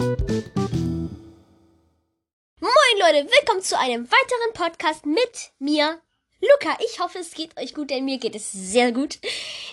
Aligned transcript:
Moin 0.00 0.16
Leute, 2.98 3.28
willkommen 3.28 3.60
zu 3.60 3.78
einem 3.78 4.10
weiteren 4.10 4.54
Podcast 4.54 5.04
mit 5.04 5.52
mir, 5.58 6.00
Luca. 6.40 6.78
Ich 6.82 7.00
hoffe, 7.00 7.18
es 7.18 7.32
geht 7.32 7.54
euch 7.60 7.74
gut, 7.74 7.90
denn 7.90 8.06
mir 8.06 8.16
geht 8.16 8.34
es 8.34 8.50
sehr 8.50 8.92
gut. 8.92 9.18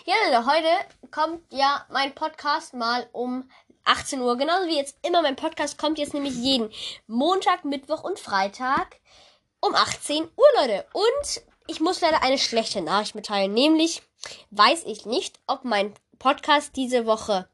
Ja, 0.05 0.15
Leute, 0.25 0.45
heute 0.51 0.67
kommt 1.11 1.41
ja 1.49 1.85
mein 1.89 2.13
Podcast 2.13 2.73
mal 2.73 3.07
um 3.13 3.49
18 3.85 4.19
Uhr. 4.19 4.37
Genauso 4.37 4.67
wie 4.67 4.75
jetzt 4.75 4.97
immer 5.07 5.21
mein 5.21 5.37
Podcast 5.37 5.77
kommt 5.77 5.97
jetzt 5.97 6.13
nämlich 6.13 6.35
jeden 6.35 6.73
Montag, 7.07 7.63
Mittwoch 7.63 8.03
und 8.03 8.19
Freitag 8.19 8.99
um 9.61 9.73
18 9.75 10.23
Uhr, 10.23 10.47
Leute. 10.59 10.85
Und 10.91 11.41
ich 11.67 11.79
muss 11.79 12.01
leider 12.01 12.21
eine 12.21 12.37
schlechte 12.37 12.81
Nachricht 12.81 13.15
mitteilen. 13.15 13.53
Nämlich 13.53 14.01
weiß 14.51 14.83
ich 14.87 15.05
nicht, 15.05 15.39
ob 15.47 15.63
mein 15.63 15.93
Podcast 16.19 16.75
diese 16.75 17.05
Woche 17.05 17.47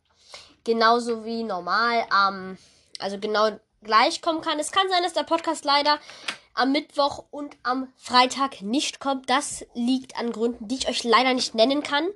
genauso 0.64 1.26
wie 1.26 1.44
normal 1.44 2.06
am, 2.10 2.58
also 3.00 3.18
genau 3.20 3.50
gleich 3.84 4.22
kommen 4.22 4.42
kann. 4.42 4.60
Es 4.60 4.72
kann 4.72 4.90
sein, 4.90 5.04
dass 5.04 5.14
der 5.14 5.24
Podcast 5.24 5.66
leider 5.66 6.00
am 6.56 6.72
Mittwoch 6.72 7.26
und 7.32 7.56
am 7.64 7.92
Freitag 7.98 8.62
nicht 8.62 9.00
kommt. 9.00 9.30
Das 9.30 9.66
liegt 9.74 10.18
an 10.18 10.32
Gründen, 10.32 10.68
die 10.68 10.76
ich 10.76 10.88
euch 10.88 11.04
leider 11.04 11.34
nicht 11.34 11.56
nennen 11.56 11.82
kann. 11.84 12.08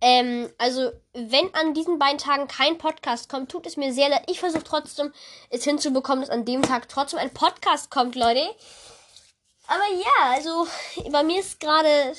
Ähm, 0.00 0.50
also, 0.58 0.92
wenn 1.12 1.52
an 1.54 1.74
diesen 1.74 1.98
beiden 1.98 2.18
Tagen 2.18 2.48
kein 2.48 2.78
Podcast 2.78 3.28
kommt, 3.28 3.50
tut 3.50 3.66
es 3.66 3.76
mir 3.76 3.92
sehr 3.92 4.08
leid. 4.08 4.24
Ich 4.28 4.40
versuche 4.40 4.64
trotzdem, 4.64 5.12
es 5.50 5.64
hinzubekommen, 5.64 6.22
dass 6.22 6.30
an 6.30 6.44
dem 6.44 6.62
Tag 6.62 6.88
trotzdem 6.88 7.18
ein 7.18 7.34
Podcast 7.34 7.90
kommt, 7.90 8.14
Leute. 8.14 8.44
Aber 9.66 9.84
ja, 9.94 10.32
also, 10.32 10.66
bei 11.10 11.22
mir 11.22 11.40
ist 11.40 11.60
gerade, 11.60 12.14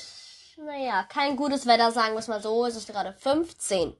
naja, 0.56 1.02
kein 1.04 1.36
gutes 1.36 1.66
Wetter, 1.66 1.90
sagen 1.90 2.14
wir 2.14 2.20
es 2.20 2.28
mal 2.28 2.42
so. 2.42 2.64
Es 2.66 2.76
ist 2.76 2.86
gerade 2.86 3.14
15 3.18 3.88
Uhr 3.88 3.96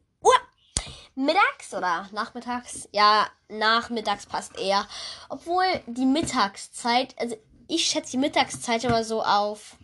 mittags 1.15 1.73
oder 1.73 2.09
nachmittags? 2.13 2.89
Ja, 2.93 3.27
nachmittags 3.49 4.27
passt 4.27 4.59
eher. 4.59 4.87
Obwohl 5.29 5.65
die 5.87 6.07
Mittagszeit, 6.07 7.15
also 7.19 7.37
ich 7.69 7.87
schätze 7.87 8.13
die 8.13 8.19
Mittagszeit 8.19 8.85
immer 8.85 9.05
so 9.05 9.23
auf 9.23 9.77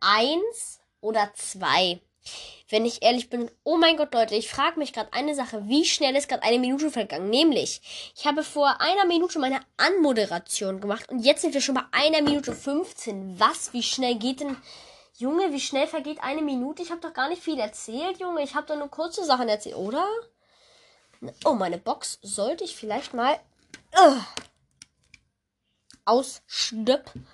eins 0.00 0.80
oder 1.00 1.32
zwei. 1.34 2.00
Wenn 2.70 2.84
ich 2.84 3.02
ehrlich 3.02 3.30
bin, 3.30 3.50
oh 3.64 3.78
mein 3.78 3.96
Gott, 3.96 4.12
Leute, 4.12 4.34
ich 4.34 4.50
frage 4.50 4.78
mich 4.78 4.92
gerade 4.92 5.12
eine 5.14 5.34
Sache, 5.34 5.66
wie 5.68 5.86
schnell 5.86 6.14
ist 6.14 6.28
gerade 6.28 6.42
eine 6.42 6.58
Minute 6.58 6.90
vergangen? 6.90 7.30
Nämlich, 7.30 8.12
ich 8.14 8.26
habe 8.26 8.42
vor 8.42 8.80
einer 8.80 9.06
Minute 9.06 9.38
meine 9.38 9.60
Anmoderation 9.78 10.80
gemacht 10.80 11.08
und 11.08 11.20
jetzt 11.20 11.40
sind 11.40 11.54
wir 11.54 11.62
schon 11.62 11.76
bei 11.76 11.84
einer 11.92 12.20
Minute 12.20 12.54
15. 12.54 13.40
Was? 13.40 13.72
Wie 13.72 13.82
schnell 13.82 14.16
geht 14.16 14.40
denn. 14.40 14.56
Junge, 15.16 15.52
wie 15.52 15.60
schnell 15.60 15.86
vergeht 15.86 16.22
eine 16.22 16.42
Minute? 16.42 16.82
Ich 16.82 16.90
habe 16.90 17.00
doch 17.00 17.14
gar 17.14 17.28
nicht 17.30 17.42
viel 17.42 17.58
erzählt, 17.58 18.20
Junge. 18.20 18.42
Ich 18.42 18.54
habe 18.54 18.66
doch 18.66 18.76
nur 18.76 18.88
kurze 18.88 19.24
Sachen 19.24 19.48
erzählt, 19.48 19.76
oder? 19.76 20.06
Oh, 21.44 21.54
meine 21.54 21.78
Box 21.78 22.18
sollte 22.22 22.64
ich 22.64 22.76
vielleicht 22.76 23.14
mal 23.14 23.38
uh, 23.96 24.20
ausstöpseln. 26.04 27.26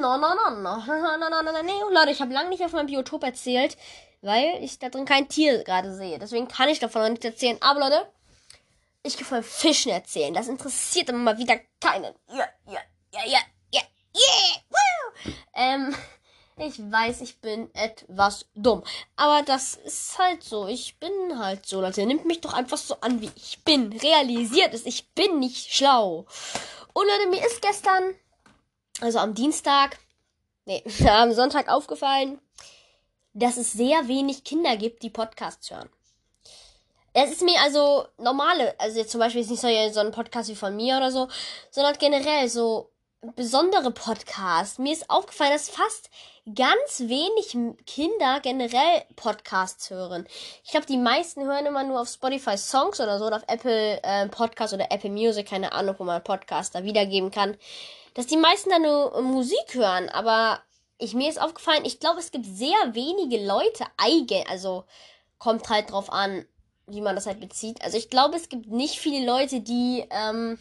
No, 0.00 0.16
no, 0.18 0.34
no, 0.34 0.50
no, 0.50 0.76
no, 0.84 1.16
no, 1.16 1.30
no, 1.30 1.42
no, 1.42 1.62
no. 1.62 1.90
Leute, 1.90 2.10
ich 2.10 2.20
habe 2.20 2.32
lange 2.32 2.50
nicht 2.50 2.62
auf 2.62 2.72
meinem 2.72 2.86
Biotop 2.86 3.22
erzählt, 3.24 3.76
weil 4.20 4.62
ich 4.62 4.78
da 4.78 4.88
drin 4.88 5.04
kein 5.04 5.28
Tier 5.28 5.64
gerade 5.64 5.94
sehe. 5.94 6.18
Deswegen 6.18 6.48
kann 6.48 6.68
ich 6.68 6.78
davon 6.78 7.02
noch 7.02 7.10
nicht 7.10 7.24
erzählen. 7.24 7.56
Aber 7.60 7.80
Leute, 7.80 8.06
ich 9.02 9.16
kann 9.16 9.26
von 9.26 9.42
Fischen 9.42 9.92
erzählen. 9.92 10.34
Das 10.34 10.48
interessiert 10.48 11.08
immer 11.08 11.38
wieder 11.38 11.58
keinen. 11.80 12.14
Ja, 12.28 12.48
ja, 12.66 12.80
ja, 13.12 13.20
ja, 13.24 13.40
ja, 13.72 13.80
yeah, 14.14 14.62
woo. 14.68 15.32
Ähm, 15.54 15.96
ich 16.60 16.78
weiß, 16.78 17.20
ich 17.20 17.40
bin 17.40 17.72
etwas 17.74 18.46
dumm. 18.54 18.82
Aber 19.16 19.42
das 19.42 19.76
ist 19.76 20.18
halt 20.18 20.42
so. 20.42 20.66
Ich 20.66 20.98
bin 20.98 21.38
halt 21.38 21.66
so, 21.66 21.80
Leute. 21.80 22.04
Nimmt 22.06 22.26
mich 22.26 22.40
doch 22.40 22.52
einfach 22.52 22.76
so 22.76 22.96
an, 23.00 23.20
wie 23.20 23.30
ich 23.36 23.64
bin. 23.64 23.92
Realisiert 23.92 24.74
es. 24.74 24.86
Ich 24.86 25.10
bin 25.10 25.38
nicht 25.38 25.72
schlau. 25.72 26.26
Und 26.92 27.06
Leute, 27.06 27.30
mir 27.30 27.46
ist 27.46 27.62
gestern, 27.62 28.14
also 29.00 29.18
am 29.18 29.34
Dienstag, 29.34 29.98
nee, 30.64 30.82
am 31.08 31.32
Sonntag 31.32 31.68
aufgefallen, 31.68 32.40
dass 33.34 33.56
es 33.56 33.72
sehr 33.72 34.08
wenig 34.08 34.44
Kinder 34.44 34.76
gibt, 34.76 35.02
die 35.02 35.10
Podcasts 35.10 35.70
hören. 35.70 35.88
Es 37.12 37.30
ist 37.30 37.42
mir 37.42 37.60
also 37.60 38.06
normale, 38.18 38.78
also 38.78 38.98
jetzt 38.98 39.10
zum 39.10 39.20
Beispiel 39.20 39.40
ist 39.40 39.50
nicht 39.50 39.60
so, 39.60 39.68
so 39.92 40.00
ein 40.00 40.12
Podcast 40.12 40.48
wie 40.50 40.54
von 40.54 40.76
mir 40.76 40.96
oder 40.98 41.10
so, 41.10 41.28
sondern 41.70 41.96
generell 41.98 42.48
so 42.48 42.90
besondere 43.34 43.90
Podcasts. 43.90 44.78
Mir 44.78 44.92
ist 44.92 45.10
aufgefallen, 45.10 45.52
dass 45.52 45.68
fast 45.68 46.10
ganz 46.54 47.00
wenig 47.00 47.56
Kinder 47.86 48.40
generell 48.40 49.02
Podcasts 49.16 49.90
hören. 49.90 50.26
Ich 50.64 50.70
glaube, 50.70 50.86
die 50.86 50.96
meisten 50.96 51.44
hören 51.44 51.66
immer 51.66 51.82
nur 51.84 52.00
auf 52.00 52.08
Spotify 52.08 52.56
Songs 52.56 53.00
oder 53.00 53.18
so 53.18 53.26
oder 53.26 53.36
auf 53.36 53.44
Apple 53.48 54.00
äh, 54.02 54.28
Podcast 54.28 54.72
oder 54.72 54.90
Apple 54.90 55.10
Music, 55.10 55.48
keine 55.48 55.72
Ahnung, 55.72 55.96
wo 55.98 56.04
man 56.04 56.22
Podcast 56.22 56.74
da 56.74 56.84
wiedergeben 56.84 57.30
kann. 57.30 57.56
Dass 58.14 58.26
die 58.26 58.36
meisten 58.36 58.70
da 58.70 58.78
nur 58.78 59.20
Musik 59.22 59.74
hören, 59.74 60.08
aber 60.08 60.60
ich 60.98 61.14
mir 61.14 61.28
ist 61.28 61.40
aufgefallen, 61.40 61.84
ich 61.84 62.00
glaube, 62.00 62.20
es 62.20 62.30
gibt 62.30 62.46
sehr 62.46 62.76
wenige 62.92 63.44
Leute 63.44 63.84
eigen, 63.96 64.44
also 64.48 64.84
kommt 65.38 65.68
halt 65.68 65.90
drauf 65.90 66.12
an, 66.12 66.44
wie 66.86 67.00
man 67.00 67.14
das 67.14 67.26
halt 67.26 67.40
bezieht. 67.40 67.82
Also 67.82 67.96
ich 67.96 68.10
glaube, 68.10 68.36
es 68.36 68.48
gibt 68.48 68.68
nicht 68.68 68.98
viele 68.98 69.24
Leute, 69.24 69.60
die 69.60 70.04
ähm, 70.10 70.58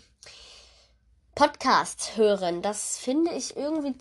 Podcasts 1.37 2.17
hören. 2.17 2.63
Das 2.63 2.97
finde 2.97 3.31
ich 3.31 3.55
irgendwie 3.55 3.95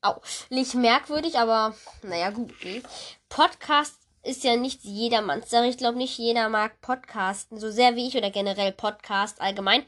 ziemlich 0.00 0.72
merkwürdig, 0.72 1.38
aber 1.38 1.74
naja, 2.00 2.30
gut. 2.30 2.54
Ne? 2.64 2.82
Podcast 3.28 3.98
ist 4.22 4.44
ja 4.44 4.56
nicht 4.56 4.82
jedermanns 4.82 5.50
Sache. 5.50 5.66
Ich 5.66 5.76
glaube, 5.76 5.98
nicht 5.98 6.16
jeder 6.16 6.48
mag 6.48 6.80
Podcasten, 6.80 7.60
so 7.60 7.70
sehr 7.70 7.96
wie 7.96 8.08
ich 8.08 8.16
oder 8.16 8.30
generell 8.30 8.72
Podcast 8.72 9.42
allgemein. 9.42 9.84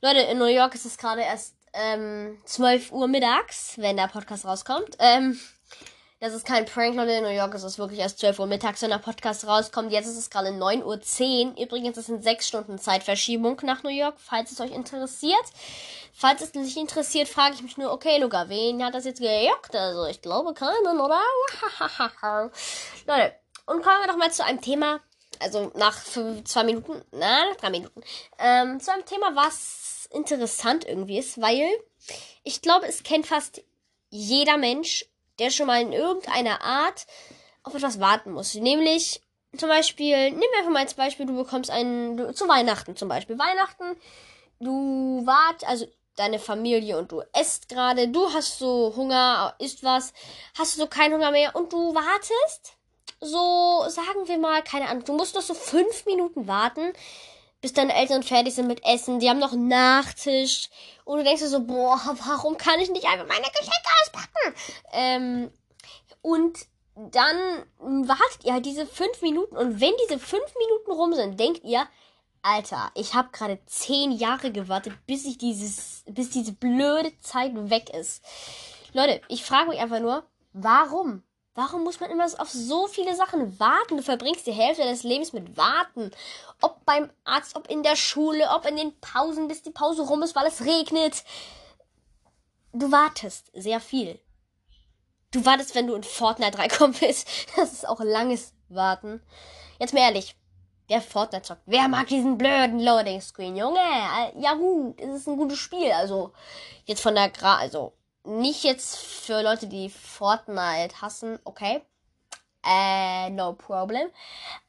Leute, 0.00 0.20
in 0.20 0.38
New 0.38 0.46
York 0.46 0.74
ist 0.74 0.86
es 0.86 0.96
gerade 0.96 1.20
erst 1.20 1.54
ähm, 1.74 2.40
12 2.46 2.90
Uhr 2.90 3.06
mittags, 3.06 3.74
wenn 3.76 3.98
der 3.98 4.08
Podcast 4.08 4.46
rauskommt. 4.46 4.96
Ähm, 4.98 5.38
das 6.24 6.32
ist 6.32 6.46
kein 6.46 6.64
Prank, 6.64 6.96
Leute. 6.96 7.12
In 7.12 7.22
New 7.22 7.28
York 7.28 7.52
ist 7.52 7.64
es 7.64 7.78
wirklich 7.78 8.00
erst 8.00 8.18
12 8.18 8.38
Uhr 8.38 8.46
mittags, 8.46 8.80
wenn 8.80 8.88
der 8.88 8.96
Podcast 8.96 9.46
rauskommt. 9.46 9.92
Jetzt 9.92 10.06
ist 10.06 10.16
es 10.16 10.30
gerade 10.30 10.48
9.10 10.48 11.48
Uhr. 11.52 11.62
Übrigens, 11.62 11.96
das 11.96 12.06
sind 12.06 12.24
6 12.24 12.48
Stunden 12.48 12.78
Zeitverschiebung 12.78 13.60
nach 13.62 13.82
New 13.82 13.90
York, 13.90 14.14
falls 14.16 14.50
es 14.50 14.58
euch 14.58 14.72
interessiert. 14.72 15.44
Falls 16.14 16.40
es 16.40 16.54
nicht 16.54 16.78
interessiert, 16.78 17.28
frage 17.28 17.56
ich 17.56 17.62
mich 17.62 17.76
nur, 17.76 17.92
okay, 17.92 18.18
Luca, 18.18 18.48
wen 18.48 18.82
hat 18.82 18.94
das 18.94 19.04
jetzt 19.04 19.20
gejuckt? 19.20 19.76
Also, 19.76 20.06
ich 20.06 20.22
glaube 20.22 20.54
keinen, 20.54 20.98
oder? 20.98 21.20
Leute, 23.06 23.34
und 23.66 23.82
kommen 23.82 24.00
wir 24.00 24.08
doch 24.08 24.16
mal 24.16 24.32
zu 24.32 24.46
einem 24.46 24.62
Thema, 24.62 25.00
also 25.40 25.72
nach 25.74 26.02
zwei 26.04 26.64
Minuten, 26.64 27.02
na, 27.12 27.50
nach 27.50 27.56
drei 27.56 27.68
Minuten, 27.68 28.00
ähm, 28.38 28.80
zu 28.80 28.90
einem 28.92 29.04
Thema, 29.04 29.36
was 29.36 30.08
interessant 30.10 30.86
irgendwie 30.86 31.18
ist, 31.18 31.38
weil 31.38 31.68
ich 32.44 32.62
glaube, 32.62 32.86
es 32.86 33.02
kennt 33.02 33.26
fast 33.26 33.62
jeder 34.08 34.56
Mensch 34.56 35.04
der 35.38 35.50
schon 35.50 35.66
mal 35.66 35.80
in 35.80 35.92
irgendeiner 35.92 36.62
Art 36.62 37.06
auf 37.62 37.74
etwas 37.74 38.00
warten 38.00 38.32
muss. 38.32 38.54
Nämlich 38.54 39.20
zum 39.56 39.68
Beispiel, 39.68 40.30
nimm 40.30 40.42
einfach 40.58 40.70
mal 40.70 40.80
als 40.80 40.94
Beispiel, 40.94 41.26
du 41.26 41.36
bekommst 41.36 41.70
einen, 41.70 42.16
du, 42.16 42.32
zu 42.34 42.48
Weihnachten 42.48 42.96
zum 42.96 43.08
Beispiel. 43.08 43.38
Weihnachten, 43.38 43.96
du 44.60 45.22
wart, 45.24 45.66
also 45.66 45.86
deine 46.16 46.38
Familie 46.38 46.98
und 46.98 47.10
du 47.12 47.22
esst 47.32 47.68
gerade, 47.68 48.08
du 48.08 48.32
hast 48.32 48.58
so 48.58 48.92
Hunger, 48.96 49.54
isst 49.58 49.82
was, 49.82 50.12
hast 50.56 50.76
du 50.76 50.82
so 50.82 50.86
keinen 50.86 51.14
Hunger 51.14 51.30
mehr 51.30 51.56
und 51.56 51.72
du 51.72 51.94
wartest, 51.94 52.76
so 53.20 53.84
sagen 53.88 54.26
wir 54.26 54.38
mal, 54.38 54.62
keine 54.62 54.88
Ahnung, 54.88 55.04
du 55.04 55.14
musst 55.14 55.34
noch 55.34 55.42
so 55.42 55.54
fünf 55.54 56.06
Minuten 56.06 56.46
warten, 56.46 56.92
bis 57.64 57.72
deine 57.72 57.94
Eltern 57.94 58.22
fertig 58.22 58.54
sind 58.54 58.66
mit 58.66 58.84
Essen. 58.84 59.20
Die 59.20 59.30
haben 59.30 59.38
noch 59.38 59.54
einen 59.54 59.68
Nachtisch. 59.68 60.68
Und 61.06 61.16
du 61.16 61.24
denkst 61.24 61.40
dir 61.40 61.48
so, 61.48 61.60
boah, 61.60 61.98
warum 62.26 62.58
kann 62.58 62.78
ich 62.78 62.90
nicht 62.90 63.06
einfach 63.06 63.26
meine 63.26 63.46
Geschenke 63.46 63.88
auspacken? 64.02 64.54
Ähm, 64.92 65.50
und 66.20 66.58
dann 66.94 67.64
wartet 67.78 68.44
ihr 68.44 68.52
halt 68.52 68.66
diese 68.66 68.84
fünf 68.84 69.22
Minuten. 69.22 69.56
Und 69.56 69.80
wenn 69.80 69.94
diese 70.04 70.18
fünf 70.18 70.44
Minuten 70.58 70.92
rum 70.92 71.14
sind, 71.14 71.40
denkt 71.40 71.64
ihr, 71.64 71.86
Alter, 72.42 72.90
ich 72.94 73.14
habe 73.14 73.30
gerade 73.32 73.58
zehn 73.64 74.12
Jahre 74.12 74.52
gewartet, 74.52 74.92
bis 75.06 75.24
ich 75.24 75.38
dieses, 75.38 76.04
bis 76.06 76.28
diese 76.28 76.52
blöde 76.52 77.18
Zeit 77.20 77.52
weg 77.70 77.88
ist. 77.88 78.22
Leute, 78.92 79.22
ich 79.28 79.42
frage 79.42 79.70
mich 79.70 79.80
einfach 79.80 80.00
nur, 80.00 80.26
warum? 80.52 81.22
Warum 81.56 81.84
muss 81.84 82.00
man 82.00 82.10
immer 82.10 82.24
auf 82.24 82.50
so 82.50 82.88
viele 82.88 83.14
Sachen 83.14 83.60
warten? 83.60 83.96
Du 83.96 84.02
verbringst 84.02 84.44
die 84.46 84.52
Hälfte 84.52 84.82
deines 84.82 85.04
Lebens 85.04 85.32
mit 85.32 85.56
Warten. 85.56 86.10
Ob 86.60 86.84
beim 86.84 87.10
Arzt, 87.22 87.54
ob 87.54 87.70
in 87.70 87.84
der 87.84 87.94
Schule, 87.94 88.48
ob 88.50 88.66
in 88.66 88.76
den 88.76 88.98
Pausen, 89.00 89.46
bis 89.46 89.62
die 89.62 89.70
Pause 89.70 90.02
rum 90.02 90.22
ist, 90.22 90.34
weil 90.34 90.46
es 90.46 90.64
regnet. 90.64 91.22
Du 92.72 92.90
wartest 92.90 93.52
sehr 93.54 93.78
viel. 93.78 94.18
Du 95.30 95.44
wartest, 95.44 95.76
wenn 95.76 95.86
du 95.86 95.94
in 95.94 96.02
Fortnite 96.02 96.58
reinkommen 96.58 97.00
willst. 97.00 97.28
Das 97.56 97.72
ist 97.72 97.88
auch 97.88 98.00
langes 98.00 98.52
Warten. 98.68 99.22
Jetzt 99.78 99.94
mal 99.94 100.00
ehrlich. 100.00 100.36
Wer 100.88 101.00
Fortnite 101.00 101.44
zockt, 101.44 101.62
wer 101.64 101.88
mag 101.88 102.08
diesen 102.08 102.36
blöden 102.36 102.78
Loading 102.78 103.20
Screen? 103.20 103.56
Junge, 103.56 103.78
ja 104.36 104.52
gut, 104.52 105.00
es 105.00 105.20
ist 105.20 105.28
ein 105.28 105.38
gutes 105.38 105.58
Spiel. 105.58 105.90
Also, 105.92 106.34
jetzt 106.84 107.00
von 107.00 107.14
der 107.14 107.30
Gra, 107.30 107.56
also, 107.56 107.94
nicht 108.24 108.64
jetzt 108.64 108.96
für 108.96 109.42
Leute, 109.42 109.66
die 109.66 109.90
Fortnite 109.90 111.00
hassen, 111.00 111.38
okay. 111.44 111.82
Äh, 112.64 113.30
no 113.30 113.52
problem. 113.52 114.08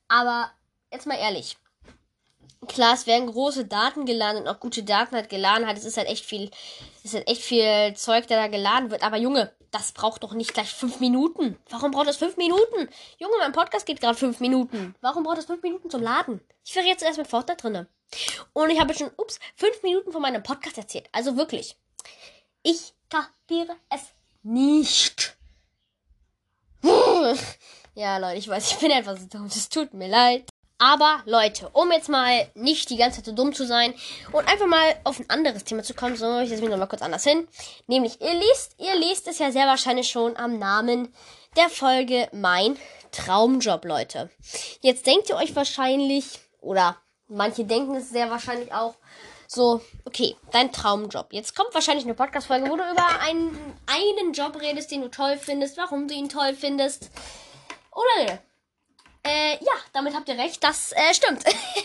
Aber 0.07 0.51
jetzt 0.91 1.07
mal 1.07 1.17
ehrlich. 1.17 1.57
klar, 2.67 2.93
es 2.93 3.07
werden 3.07 3.31
große 3.31 3.65
Daten 3.65 4.05
geladen 4.05 4.41
und 4.41 4.47
auch 4.47 4.59
gute 4.59 4.83
Daten 4.83 5.15
halt 5.15 5.29
geladen 5.29 5.67
hat. 5.67 5.77
Es 5.77 5.85
ist 5.85 5.97
halt 5.97 6.07
echt 6.07 6.25
viel, 6.25 6.49
es 6.97 7.05
ist 7.05 7.13
halt 7.13 7.27
echt 7.27 7.41
viel 7.41 7.93
Zeug, 7.95 8.27
der 8.27 8.41
da 8.41 8.47
geladen 8.47 8.91
wird. 8.91 9.03
Aber 9.03 9.17
Junge, 9.17 9.53
das 9.71 9.91
braucht 9.91 10.23
doch 10.23 10.33
nicht 10.33 10.53
gleich 10.53 10.73
fünf 10.73 10.99
Minuten. 10.99 11.57
Warum 11.69 11.91
braucht 11.91 12.07
das 12.07 12.17
fünf 12.17 12.37
Minuten? 12.37 12.89
Junge, 13.17 13.35
mein 13.39 13.51
Podcast 13.51 13.85
geht 13.85 14.01
gerade 14.01 14.17
fünf 14.17 14.39
Minuten. 14.39 14.95
Warum 15.01 15.23
braucht 15.23 15.37
das 15.37 15.45
fünf 15.45 15.61
Minuten 15.61 15.89
zum 15.89 16.01
Laden? 16.01 16.41
Ich 16.63 16.75
wäre 16.75 16.87
jetzt 16.87 17.03
erst 17.03 17.17
mit 17.17 17.27
Fortnite 17.27 17.61
drinne. 17.61 17.87
Und 18.53 18.69
ich 18.69 18.79
habe 18.79 18.93
schon, 18.93 19.11
ups, 19.17 19.39
fünf 19.55 19.83
Minuten 19.83 20.11
von 20.11 20.21
meinem 20.21 20.43
Podcast 20.43 20.77
erzählt. 20.77 21.07
Also 21.11 21.37
wirklich. 21.37 21.77
Ich 22.63 22.94
kapiere 23.09 23.75
es 23.89 24.01
nicht. 24.43 25.35
ja, 27.95 28.17
Leute, 28.17 28.37
ich 28.37 28.47
weiß, 28.47 28.71
ich 28.71 28.77
bin 28.77 28.91
etwas 28.91 29.27
dumm. 29.27 29.45
Es 29.45 29.69
tut 29.69 29.93
mir 29.93 30.07
leid. 30.07 30.45
Aber 30.77 31.21
Leute, 31.25 31.69
um 31.69 31.89
jetzt 31.91 32.09
mal 32.09 32.49
nicht 32.53 32.89
die 32.89 32.97
ganze 32.97 33.17
Zeit 33.17 33.25
so 33.25 33.31
dumm 33.31 33.53
zu 33.53 33.65
sein 33.65 33.93
und 34.33 34.45
einfach 34.47 34.67
mal 34.67 34.95
auf 35.05 35.19
ein 35.19 35.29
anderes 35.29 35.63
Thema 35.63 35.83
zu 35.83 35.93
kommen, 35.93 36.17
so 36.17 36.39
ich 36.39 36.49
setze 36.49 36.61
mich 36.61 36.69
nochmal 36.69 36.89
kurz 36.89 37.01
anders 37.01 37.23
hin. 37.23 37.47
Nämlich, 37.87 38.19
ihr 38.19 38.33
liest, 38.33 38.75
ihr 38.77 38.95
liest 38.95 39.27
es 39.29 39.39
ja 39.39 39.51
sehr 39.51 39.67
wahrscheinlich 39.67 40.09
schon 40.09 40.35
am 40.35 40.59
Namen 40.59 41.13
der 41.55 41.69
Folge 41.69 42.27
Mein 42.33 42.77
Traumjob, 43.11 43.85
Leute. 43.85 44.29
Jetzt 44.81 45.07
denkt 45.07 45.29
ihr 45.29 45.37
euch 45.37 45.55
wahrscheinlich, 45.55 46.39
oder 46.59 46.97
manche 47.29 47.63
denken 47.63 47.95
es 47.95 48.09
sehr 48.09 48.29
wahrscheinlich 48.29 48.73
auch, 48.73 48.95
so, 49.47 49.81
okay, 50.06 50.36
dein 50.51 50.71
Traumjob. 50.71 51.31
Jetzt 51.31 51.56
kommt 51.56 51.74
wahrscheinlich 51.74 52.06
eine 52.06 52.13
Podcast-Folge, 52.13 52.69
wo 52.69 52.75
du 52.75 52.83
über 52.89 53.19
einen, 53.21 53.57
einen 53.86 54.33
Job 54.33 54.59
redest, 54.59 54.92
den 54.92 55.01
du 55.01 55.09
toll 55.09 55.38
findest, 55.38 55.77
warum 55.77 56.07
du 56.07 56.13
ihn 56.13 56.30
toll 56.30 56.53
findest. 56.53 57.09
Oder 57.92 58.39
äh, 59.25 59.53
ja, 59.53 59.74
damit 59.94 60.13
habt 60.13 60.30
ihr 60.30 60.38
recht. 60.38 60.63
Das 60.63 60.92
äh, 60.92 61.13
stimmt. 61.13 61.44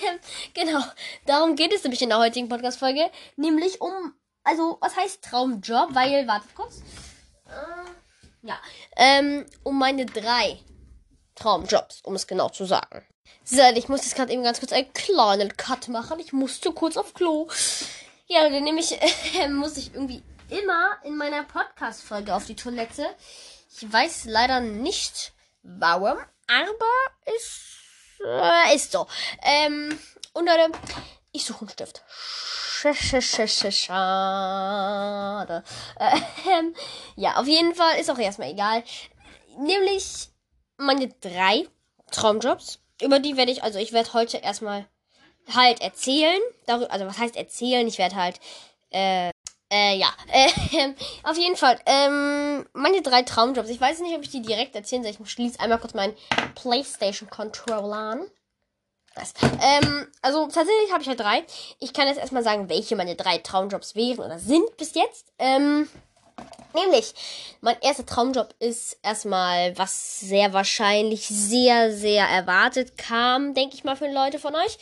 genau. 0.55 0.83
Darum 1.25 1.57
geht 1.57 1.73
es 1.73 1.83
nämlich 1.83 2.03
in 2.03 2.11
der 2.11 2.19
heutigen 2.19 2.49
Podcast-Folge. 2.49 3.11
Nämlich 3.37 3.81
um, 3.81 4.15
also, 4.45 4.77
was 4.81 4.97
heißt 4.97 5.25
Traumjob? 5.25 5.95
Weil, 5.95 6.27
wartet 6.27 6.55
kurz. 6.55 6.83
Äh, 7.47 8.47
ja. 8.47 8.59
Ähm, 8.97 9.47
um 9.63 9.79
meine 9.79 10.05
drei 10.05 10.61
Traumjobs, 11.35 12.03
um 12.03 12.15
es 12.15 12.27
genau 12.27 12.51
zu 12.51 12.67
sagen. 12.67 13.07
So, 13.45 13.63
ich 13.75 13.89
muss 13.89 14.05
jetzt 14.05 14.15
gerade 14.15 14.33
eben 14.33 14.45
ganz 14.45 14.61
kurz 14.61 14.73
einen 14.73 14.93
kleinen 14.93 15.57
Cut 15.57 15.89
machen. 15.89 16.21
Ich 16.21 16.33
musste 16.33 16.73
kurz 16.73 16.97
auf 16.97 17.15
Klo. 17.15 17.49
Ja, 18.27 18.49
dann 18.49 18.63
nämlich 18.63 18.93
äh, 19.01 19.49
muss 19.49 19.77
ich 19.77 19.93
irgendwie 19.95 20.23
immer 20.49 20.97
in 21.05 21.17
meiner 21.17 21.45
Podcast-Folge 21.45 22.35
auf 22.35 22.47
die 22.47 22.57
Toilette. 22.57 23.07
Ich 23.73 23.93
weiß 23.93 24.27
leider 24.27 24.61
nicht 24.61 25.33
warum, 25.63 26.19
aber 26.47 27.35
ist, 27.37 27.61
äh, 28.25 28.75
ist 28.75 28.93
so. 28.93 29.07
Ähm, 29.43 29.99
und 30.33 30.47
Leute, 30.47 30.71
ich 31.33 31.45
suche 31.45 31.61
einen 31.61 31.71
Stift. 31.71 32.03
Schade. 33.73 35.65
Ähm, 35.99 36.75
ja, 37.17 37.37
auf 37.37 37.47
jeden 37.47 37.75
Fall 37.75 37.99
ist 37.99 38.11
auch 38.11 38.19
erstmal 38.19 38.51
egal. 38.51 38.83
Nämlich 39.59 40.29
meine 40.77 41.09
drei 41.21 41.69
Traumjobs. 42.11 42.79
Über 43.01 43.19
die 43.19 43.37
werde 43.37 43.53
ich, 43.53 43.63
also 43.63 43.79
ich 43.79 43.93
werde 43.93 44.13
heute 44.13 44.39
erstmal 44.39 44.87
halt 45.53 45.81
erzählen. 45.81 46.41
Darüber, 46.67 46.91
also 46.91 47.07
was 47.07 47.19
heißt 47.19 47.37
erzählen? 47.37 47.87
Ich 47.87 47.99
werde 47.99 48.17
halt 48.17 48.41
äh, 48.91 49.31
äh, 49.73 49.97
ja. 49.97 50.09
Äh, 50.33 50.95
auf 51.23 51.37
jeden 51.37 51.57
Fall. 51.57 51.79
Ähm, 51.87 52.67
meine 52.73 53.03
drei 53.03 53.23
Traumjobs. 53.23 53.69
Ich 53.69 53.81
weiß 53.81 54.01
nicht, 54.01 54.15
ob 54.17 54.23
ich 54.23 54.31
die 54.31 54.43
direkt 54.43 54.75
erzählen 54.75 55.03
soll. 55.03 55.13
Ich 55.13 55.31
schließe 55.31 55.61
einmal 55.61 55.79
kurz 55.79 55.95
meinen 55.95 56.17
PlayStation 56.57 57.31
Controller 57.31 57.97
an. 57.97 58.27
Was? 59.15 59.33
Ähm, 59.43 60.07
also 60.23 60.47
tatsächlich 60.47 60.93
habe 60.93 61.03
ich 61.03 61.09
halt 61.09 61.21
drei. 61.21 61.45
Ich 61.79 61.93
kann 61.93 62.09
jetzt 62.09 62.19
erstmal 62.19 62.43
sagen, 62.43 62.69
welche 62.69 62.97
meine 62.97 63.17
drei 63.17 63.39
Traumjobs 63.39 63.95
wären 63.95 64.21
oder 64.21 64.39
sind 64.39 64.77
bis 64.77 64.95
jetzt. 64.95 65.33
Ähm, 65.39 65.89
nämlich, 66.75 67.15
mein 67.61 67.77
erster 67.81 68.07
Traumjob 68.07 68.55
ist 68.59 68.99
erstmal, 69.03 69.77
was 69.79 70.21
sehr 70.21 70.53
wahrscheinlich 70.53 71.27
sehr, 71.27 71.93
sehr 71.93 72.27
erwartet 72.27 72.97
kam, 72.97 73.55
denke 73.55 73.75
ich 73.75 73.85
mal, 73.85 73.97
für 73.97 74.11
Leute 74.11 74.39
von 74.39 74.55
euch. 74.55 74.79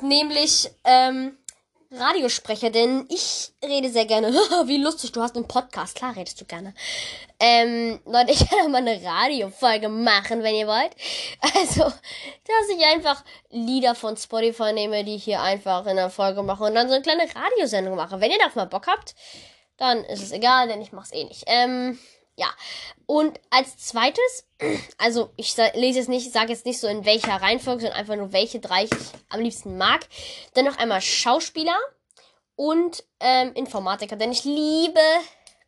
Nämlich, 0.00 0.70
ähm, 0.84 1.36
Radiosprecher, 1.96 2.70
denn 2.70 3.06
ich 3.08 3.52
rede 3.62 3.88
sehr 3.88 4.04
gerne. 4.04 4.28
Wie 4.66 4.82
lustig, 4.82 5.12
du 5.12 5.22
hast 5.22 5.36
einen 5.36 5.46
Podcast. 5.46 5.96
Klar 5.96 6.16
redest 6.16 6.40
du 6.40 6.44
gerne. 6.44 6.74
Ähm, 7.38 8.00
Leute, 8.04 8.32
ich 8.32 8.48
kann 8.48 8.60
auch 8.64 8.68
mal 8.68 8.78
eine 8.78 9.00
Radiofolge 9.02 9.88
machen, 9.88 10.42
wenn 10.42 10.54
ihr 10.54 10.66
wollt. 10.66 10.94
Also, 11.56 11.84
dass 11.84 12.76
ich 12.76 12.84
einfach 12.84 13.22
Lieder 13.50 13.94
von 13.94 14.16
Spotify 14.16 14.72
nehme, 14.72 15.04
die 15.04 15.16
ich 15.16 15.24
hier 15.24 15.40
einfach 15.40 15.86
in 15.86 15.96
der 15.96 16.10
Folge 16.10 16.42
mache 16.42 16.64
und 16.64 16.74
dann 16.74 16.88
so 16.88 16.94
eine 16.94 17.02
kleine 17.02 17.22
Radiosendung 17.22 17.94
mache. 17.94 18.20
Wenn 18.20 18.30
ihr 18.30 18.38
darauf 18.38 18.56
mal 18.56 18.66
Bock 18.66 18.86
habt, 18.86 19.14
dann 19.76 20.04
ist 20.04 20.22
es 20.22 20.32
egal, 20.32 20.68
denn 20.68 20.80
ich 20.80 20.92
mach's 20.92 21.12
eh 21.12 21.24
nicht. 21.24 21.44
Ähm, 21.46 21.98
ja. 22.36 22.46
Und 23.06 23.38
als 23.50 23.76
zweites, 23.78 24.46
also 24.98 25.30
ich 25.36 25.56
lese 25.74 25.98
jetzt 25.98 26.08
nicht, 26.08 26.32
sage 26.32 26.52
jetzt 26.52 26.66
nicht 26.66 26.80
so 26.80 26.86
in 26.86 27.04
welcher 27.04 27.36
Reihenfolge, 27.36 27.82
sondern 27.82 27.98
einfach 27.98 28.16
nur 28.16 28.32
welche 28.32 28.60
drei 28.60 28.84
ich 28.84 28.90
am 29.28 29.40
liebsten 29.40 29.76
mag. 29.76 30.06
Dann 30.54 30.64
noch 30.64 30.78
einmal 30.78 31.00
Schauspieler 31.00 31.78
und 32.56 33.04
ähm, 33.20 33.52
Informatiker, 33.54 34.16
denn 34.16 34.32
ich 34.32 34.44
liebe 34.44 35.00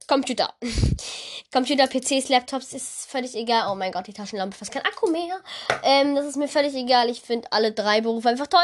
Computer. 0.06 0.55
Computer, 1.53 1.87
PCs, 1.87 2.29
Laptops 2.29 2.73
ist 2.73 3.11
völlig 3.11 3.35
egal. 3.35 3.70
Oh 3.70 3.75
mein 3.75 3.93
Gott, 3.93 4.06
die 4.06 4.12
Taschenlampe 4.12 4.56
fast 4.56 4.73
kein 4.73 4.85
Akku 4.85 5.11
mehr. 5.11 5.41
Ähm, 5.82 6.14
das 6.14 6.26
ist 6.26 6.37
mir 6.37 6.49
völlig 6.49 6.75
egal. 6.75 7.08
Ich 7.08 7.23
finde 7.23 7.50
alle 7.50 7.73
drei 7.73 8.00
Berufe 8.00 8.29
einfach 8.29 8.47
toll. 8.47 8.61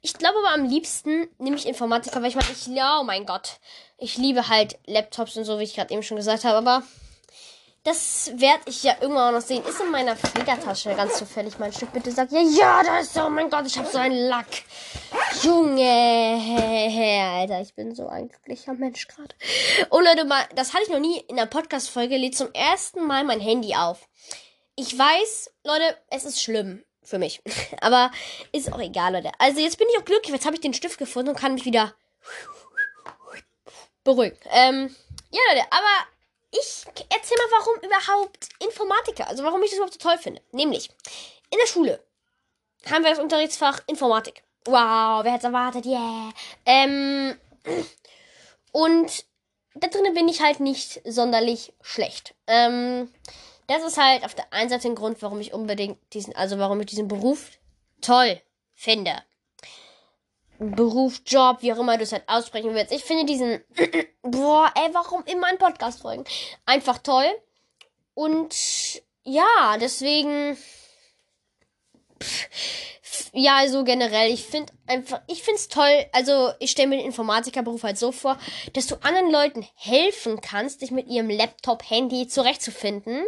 Ich 0.00 0.14
glaube 0.14 0.38
aber 0.38 0.54
am 0.54 0.64
liebsten 0.64 1.28
nehme 1.38 1.56
ich 1.56 1.66
Informatiker, 1.66 2.22
weil 2.22 2.30
ich 2.30 2.34
meine, 2.34 2.48
ich, 2.50 2.68
oh 2.68 3.04
mein 3.04 3.26
Gott. 3.26 3.60
Ich 4.00 4.16
liebe 4.16 4.48
halt 4.48 4.78
Laptops 4.86 5.36
und 5.36 5.44
so, 5.44 5.58
wie 5.58 5.64
ich 5.64 5.74
gerade 5.74 5.92
eben 5.92 6.02
schon 6.02 6.16
gesagt 6.16 6.44
habe, 6.44 6.56
aber 6.56 6.82
das 7.84 8.32
werde 8.34 8.62
ich 8.66 8.82
ja 8.82 8.94
irgendwann 9.00 9.34
auch 9.34 9.38
noch 9.38 9.46
sehen. 9.46 9.64
Ist 9.64 9.80
in 9.80 9.90
meiner 9.90 10.16
Federtasche 10.16 10.94
ganz 10.94 11.18
zufällig 11.18 11.58
mein 11.58 11.72
Stück. 11.72 11.92
Bitte 11.92 12.10
sagt 12.10 12.32
ja, 12.32 12.40
ja, 12.40 12.82
da 12.82 13.00
ist 13.00 13.14
so, 13.14 13.24
oh 13.24 13.30
mein 13.30 13.48
Gott, 13.48 13.66
ich 13.66 13.78
habe 13.78 13.88
so 13.88 13.98
einen 13.98 14.28
Lack. 14.28 14.46
Junge, 15.42 17.38
Alter, 17.38 17.60
ich 17.60 17.74
bin 17.74 17.94
so 17.94 18.08
ein 18.08 18.28
glücklicher 18.28 18.74
Mensch 18.74 19.06
gerade. 19.06 19.34
Und 19.88 20.04
Leute, 20.04 20.24
mal, 20.24 20.44
das 20.54 20.74
hatte 20.74 20.84
ich 20.84 20.90
noch 20.90 20.98
nie 20.98 21.20
in 21.28 21.36
der 21.36 21.46
Podcast-Folge. 21.46 22.16
Lädt 22.16 22.36
zum 22.36 22.52
ersten 22.52 23.06
Mal 23.06 23.24
mein 23.24 23.40
Handy 23.40 23.74
auf. 23.74 24.08
Ich 24.76 24.98
weiß, 24.98 25.50
Leute, 25.64 25.96
es 26.10 26.24
ist 26.24 26.42
schlimm 26.42 26.84
für 27.02 27.18
mich. 27.18 27.40
Aber 27.80 28.10
ist 28.52 28.72
auch 28.72 28.80
egal, 28.80 29.14
Leute. 29.14 29.30
Also 29.38 29.60
jetzt 29.60 29.78
bin 29.78 29.88
ich 29.90 29.98
auch 29.98 30.04
glücklich. 30.04 30.34
Jetzt 30.34 30.46
habe 30.46 30.54
ich 30.54 30.60
den 30.60 30.74
Stift 30.74 30.98
gefunden 30.98 31.30
und 31.30 31.38
kann 31.38 31.54
mich 31.54 31.64
wieder 31.64 31.94
beruhigen. 34.04 34.38
Ähm, 34.50 34.94
ja, 35.30 35.40
Leute, 35.48 35.66
aber 35.70 36.06
ich 36.50 36.84
erzähl 37.08 37.36
mal, 37.36 37.58
warum 37.58 37.76
überhaupt 37.82 38.48
Informatiker, 38.58 39.28
also 39.28 39.44
warum 39.44 39.62
ich 39.62 39.70
das 39.70 39.76
überhaupt 39.76 39.94
so 39.94 40.00
toll 40.00 40.18
finde. 40.18 40.42
Nämlich, 40.52 40.90
in 41.50 41.58
der 41.58 41.66
Schule 41.66 42.04
haben 42.90 43.04
wir 43.04 43.10
das 43.10 43.20
Unterrichtsfach 43.20 43.80
Informatik. 43.86 44.42
Wow, 44.64 45.24
wer 45.24 45.36
es 45.36 45.44
erwartet? 45.44 45.86
Yeah. 45.86 46.32
Ähm, 46.66 47.38
und 48.72 49.24
da 49.74 49.88
drinnen 49.88 50.14
bin 50.14 50.28
ich 50.28 50.42
halt 50.42 50.60
nicht 50.60 51.00
sonderlich 51.04 51.72
schlecht. 51.80 52.34
Ähm, 52.46 53.12
das 53.68 53.84
ist 53.84 53.98
halt 53.98 54.24
auf 54.24 54.34
der 54.34 54.52
einen 54.52 54.68
Seite 54.68 54.88
ein 54.88 54.96
Grund, 54.96 55.22
warum 55.22 55.40
ich 55.40 55.52
unbedingt 55.52 55.98
diesen, 56.12 56.34
also 56.34 56.58
warum 56.58 56.80
ich 56.80 56.86
diesen 56.86 57.08
Beruf 57.08 57.50
toll 58.00 58.40
finde. 58.74 59.22
Beruf, 60.60 61.22
Job, 61.26 61.62
wie 61.62 61.72
auch 61.72 61.78
immer 61.78 61.96
du 61.96 62.02
es 62.02 62.12
halt 62.12 62.28
aussprechen 62.28 62.74
willst. 62.74 62.92
Ich 62.92 63.02
finde 63.02 63.24
diesen, 63.24 63.64
boah, 64.22 64.70
ey, 64.76 64.92
warum 64.92 65.24
immer 65.24 65.46
ein 65.46 65.56
Podcast 65.56 66.02
folgen? 66.02 66.24
Einfach 66.66 66.98
toll. 66.98 67.24
Und 68.12 68.54
ja, 69.24 69.78
deswegen, 69.80 70.58
pff, 72.22 73.30
ja, 73.32 73.56
also 73.56 73.84
generell, 73.84 74.30
ich 74.30 74.44
finde 74.44 74.72
einfach, 74.86 75.22
ich 75.28 75.42
finde 75.42 75.56
es 75.56 75.68
toll, 75.68 76.04
also 76.12 76.50
ich 76.58 76.72
stelle 76.72 76.88
mir 76.88 76.96
den 76.96 77.06
Informatikerberuf 77.06 77.82
halt 77.82 77.96
so 77.96 78.12
vor, 78.12 78.38
dass 78.74 78.86
du 78.86 78.96
anderen 79.02 79.30
Leuten 79.30 79.66
helfen 79.76 80.42
kannst, 80.42 80.82
dich 80.82 80.90
mit 80.90 81.08
ihrem 81.08 81.30
Laptop, 81.30 81.88
Handy 81.88 82.28
zurechtzufinden. 82.28 83.24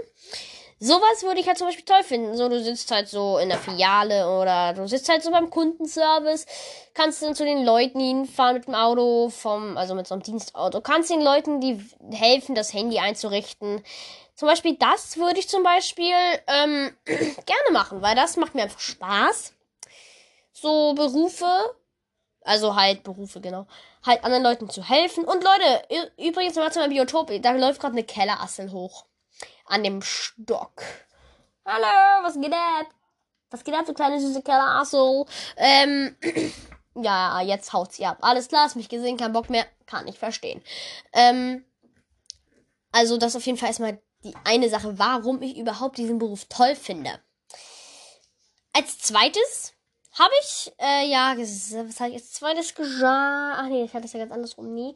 Sowas 0.84 1.22
würde 1.22 1.38
ich 1.38 1.46
halt 1.46 1.58
zum 1.58 1.68
Beispiel 1.68 1.84
toll 1.84 2.02
finden. 2.02 2.36
So, 2.36 2.48
du 2.48 2.60
sitzt 2.60 2.90
halt 2.90 3.06
so 3.08 3.38
in 3.38 3.50
der 3.50 3.58
Filiale 3.58 4.28
oder 4.28 4.72
du 4.72 4.88
sitzt 4.88 5.08
halt 5.08 5.22
so 5.22 5.30
beim 5.30 5.48
Kundenservice, 5.48 6.44
kannst 6.92 7.22
dann 7.22 7.36
zu 7.36 7.44
den 7.44 7.64
Leuten 7.64 8.00
hinfahren 8.00 8.56
mit 8.56 8.66
dem 8.66 8.74
Auto, 8.74 9.28
vom, 9.28 9.76
also 9.76 9.94
mit 9.94 10.08
so 10.08 10.14
einem 10.14 10.24
Dienstauto, 10.24 10.80
kannst 10.80 11.08
den 11.08 11.22
Leuten, 11.22 11.60
die 11.60 11.80
helfen, 12.10 12.56
das 12.56 12.74
Handy 12.74 12.98
einzurichten. 12.98 13.84
Zum 14.34 14.48
Beispiel 14.48 14.74
das 14.76 15.16
würde 15.18 15.38
ich 15.38 15.48
zum 15.48 15.62
Beispiel 15.62 16.16
ähm, 16.48 16.92
gerne 17.04 17.70
machen, 17.70 18.02
weil 18.02 18.16
das 18.16 18.36
macht 18.36 18.56
mir 18.56 18.64
einfach 18.64 18.80
Spaß. 18.80 19.54
So 20.52 20.94
Berufe, 20.94 21.76
also 22.40 22.74
halt 22.74 23.04
Berufe, 23.04 23.40
genau. 23.40 23.68
Halt 24.04 24.24
anderen 24.24 24.42
Leuten 24.42 24.68
zu 24.68 24.82
helfen. 24.82 25.22
Und 25.22 25.44
Leute, 25.44 26.10
übrigens 26.18 26.56
mal 26.56 26.72
zu 26.72 26.80
meinem 26.80 26.90
Biotop, 26.90 27.30
da 27.40 27.52
läuft 27.52 27.80
gerade 27.80 27.94
eine 27.94 28.02
Kellerassel 28.02 28.72
hoch 28.72 29.04
an 29.66 29.82
dem 29.82 30.02
Stock. 30.02 30.82
Hallo, 31.64 32.24
was 32.24 32.40
geht 32.40 32.52
ab? 32.52 32.86
Was 33.50 33.64
geht 33.64 33.74
ab, 33.74 33.86
du 33.86 33.94
kleine 33.94 34.20
süße 34.20 34.42
Kerle? 34.42 34.84
So. 34.84 35.26
Ähm, 35.56 36.16
ja, 36.94 37.40
jetzt 37.40 37.72
haut 37.72 37.92
sie 37.92 38.06
ab. 38.06 38.18
Alles 38.20 38.48
klar, 38.48 38.64
hast 38.64 38.76
mich 38.76 38.88
gesehen, 38.88 39.16
kein 39.16 39.32
Bock 39.32 39.50
mehr. 39.50 39.66
Kann 39.86 40.08
ich 40.08 40.18
verstehen. 40.18 40.62
Ähm, 41.12 41.64
also, 42.90 43.18
das 43.18 43.36
auf 43.36 43.44
jeden 43.46 43.58
Fall 43.58 43.68
erstmal 43.68 44.00
die 44.24 44.34
eine 44.44 44.68
Sache, 44.68 44.98
warum 44.98 45.42
ich 45.42 45.56
überhaupt 45.56 45.98
diesen 45.98 46.18
Beruf 46.18 46.46
toll 46.48 46.74
finde. 46.76 47.20
Als 48.72 48.98
zweites 48.98 49.74
habe 50.18 50.32
ich, 50.42 50.72
äh, 50.78 51.06
ja, 51.10 51.34
was 51.38 52.00
habe 52.00 52.10
ich 52.10 52.16
als 52.16 52.32
zweites 52.32 52.74
gesagt? 52.74 53.58
Ach 53.58 53.66
nee, 53.68 53.84
ich 53.84 53.94
hatte 53.94 54.04
es 54.04 54.12
ja 54.12 54.20
ganz 54.20 54.32
andersrum 54.32 54.74
nie. 54.74 54.94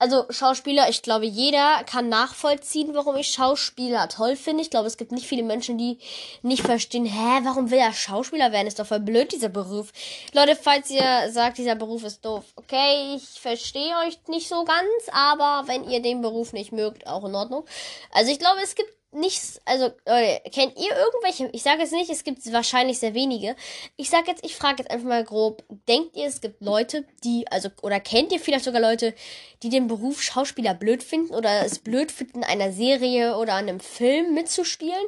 Also 0.00 0.24
Schauspieler, 0.30 0.88
ich 0.88 1.02
glaube, 1.02 1.26
jeder 1.26 1.84
kann 1.84 2.08
nachvollziehen, 2.08 2.94
warum 2.94 3.16
ich 3.16 3.28
Schauspieler 3.28 4.08
toll 4.08 4.36
finde. 4.36 4.62
Ich 4.62 4.70
glaube, 4.70 4.88
es 4.88 4.96
gibt 4.96 5.12
nicht 5.12 5.26
viele 5.26 5.44
Menschen, 5.44 5.78
die 5.78 5.98
nicht 6.42 6.62
verstehen, 6.62 7.04
hä, 7.04 7.40
warum 7.44 7.70
will 7.70 7.78
er 7.78 7.92
Schauspieler 7.92 8.50
werden? 8.50 8.66
Ist 8.66 8.78
doch 8.78 8.86
voll 8.86 9.00
blöd, 9.00 9.32
dieser 9.32 9.48
Beruf. 9.48 9.92
Leute, 10.32 10.56
falls 10.56 10.90
ihr 10.90 11.30
sagt, 11.30 11.58
dieser 11.58 11.76
Beruf 11.76 12.02
ist 12.02 12.24
doof, 12.24 12.44
okay, 12.56 13.14
ich 13.16 13.40
verstehe 13.40 13.94
euch 14.06 14.18
nicht 14.26 14.48
so 14.48 14.64
ganz, 14.64 14.88
aber 15.12 15.68
wenn 15.68 15.88
ihr 15.88 16.02
den 16.02 16.20
Beruf 16.20 16.52
nicht 16.52 16.72
mögt, 16.72 17.06
auch 17.06 17.24
in 17.24 17.34
Ordnung. 17.34 17.64
Also 18.12 18.32
ich 18.32 18.38
glaube, 18.38 18.60
es 18.62 18.74
gibt 18.74 18.97
nichts, 19.12 19.60
also 19.64 19.90
Leute, 20.06 20.40
kennt 20.50 20.78
ihr 20.78 20.94
irgendwelche, 20.96 21.48
ich 21.52 21.62
sage 21.62 21.80
jetzt 21.80 21.92
nicht, 21.92 22.10
es 22.10 22.24
gibt 22.24 22.50
wahrscheinlich 22.52 22.98
sehr 22.98 23.14
wenige. 23.14 23.56
Ich 23.96 24.10
sage 24.10 24.30
jetzt, 24.30 24.44
ich 24.44 24.54
frage 24.54 24.82
jetzt 24.82 24.90
einfach 24.90 25.08
mal 25.08 25.24
grob, 25.24 25.64
denkt 25.88 26.16
ihr, 26.16 26.26
es 26.26 26.40
gibt 26.40 26.60
Leute, 26.60 27.04
die, 27.24 27.46
also, 27.48 27.70
oder 27.82 28.00
kennt 28.00 28.32
ihr 28.32 28.40
vielleicht 28.40 28.64
sogar 28.64 28.80
Leute, 28.80 29.14
die 29.62 29.70
den 29.70 29.86
Beruf 29.86 30.22
Schauspieler 30.22 30.74
blöd 30.74 31.02
finden 31.02 31.34
oder 31.34 31.64
es 31.64 31.78
blöd 31.78 32.12
finden, 32.12 32.44
einer 32.44 32.72
Serie 32.72 33.36
oder 33.36 33.54
einem 33.54 33.80
Film 33.80 34.34
mitzuspielen? 34.34 35.06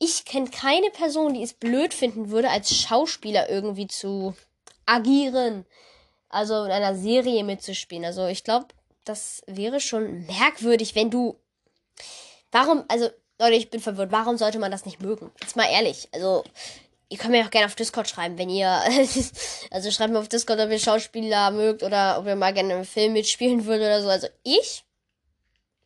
Ich 0.00 0.24
kenne 0.24 0.50
keine 0.50 0.90
Person, 0.90 1.34
die 1.34 1.42
es 1.42 1.54
blöd 1.54 1.94
finden 1.94 2.30
würde, 2.30 2.50
als 2.50 2.74
Schauspieler 2.74 3.48
irgendwie 3.48 3.88
zu 3.88 4.34
agieren. 4.86 5.64
Also 6.28 6.64
in 6.64 6.70
einer 6.70 6.94
Serie 6.94 7.42
mitzuspielen. 7.42 8.04
Also 8.04 8.26
ich 8.26 8.44
glaube, 8.44 8.68
das 9.04 9.42
wäre 9.46 9.80
schon 9.80 10.26
merkwürdig, 10.26 10.94
wenn 10.94 11.10
du 11.10 11.36
Warum, 12.50 12.84
also 12.88 13.08
Leute, 13.40 13.54
ich 13.54 13.70
bin 13.70 13.80
verwirrt. 13.80 14.10
Warum 14.10 14.36
sollte 14.36 14.58
man 14.58 14.72
das 14.72 14.84
nicht 14.84 15.00
mögen? 15.00 15.30
Jetzt 15.40 15.54
mal 15.54 15.70
ehrlich. 15.70 16.08
Also, 16.12 16.42
ihr 17.08 17.18
könnt 17.18 17.30
mir 17.30 17.44
auch 17.44 17.50
gerne 17.50 17.66
auf 17.66 17.76
Discord 17.76 18.08
schreiben, 18.08 18.36
wenn 18.36 18.50
ihr. 18.50 18.68
also 19.70 19.90
schreibt 19.90 20.12
mir 20.12 20.18
auf 20.18 20.28
Discord, 20.28 20.58
ob 20.58 20.70
ihr 20.70 20.78
Schauspieler 20.80 21.52
mögt 21.52 21.82
oder 21.82 22.18
ob 22.18 22.26
ihr 22.26 22.34
mal 22.34 22.52
gerne 22.52 22.74
im 22.74 22.84
Film 22.84 23.12
mitspielen 23.12 23.64
würdet 23.64 23.86
oder 23.86 24.02
so. 24.02 24.08
Also 24.08 24.28
ich 24.42 24.84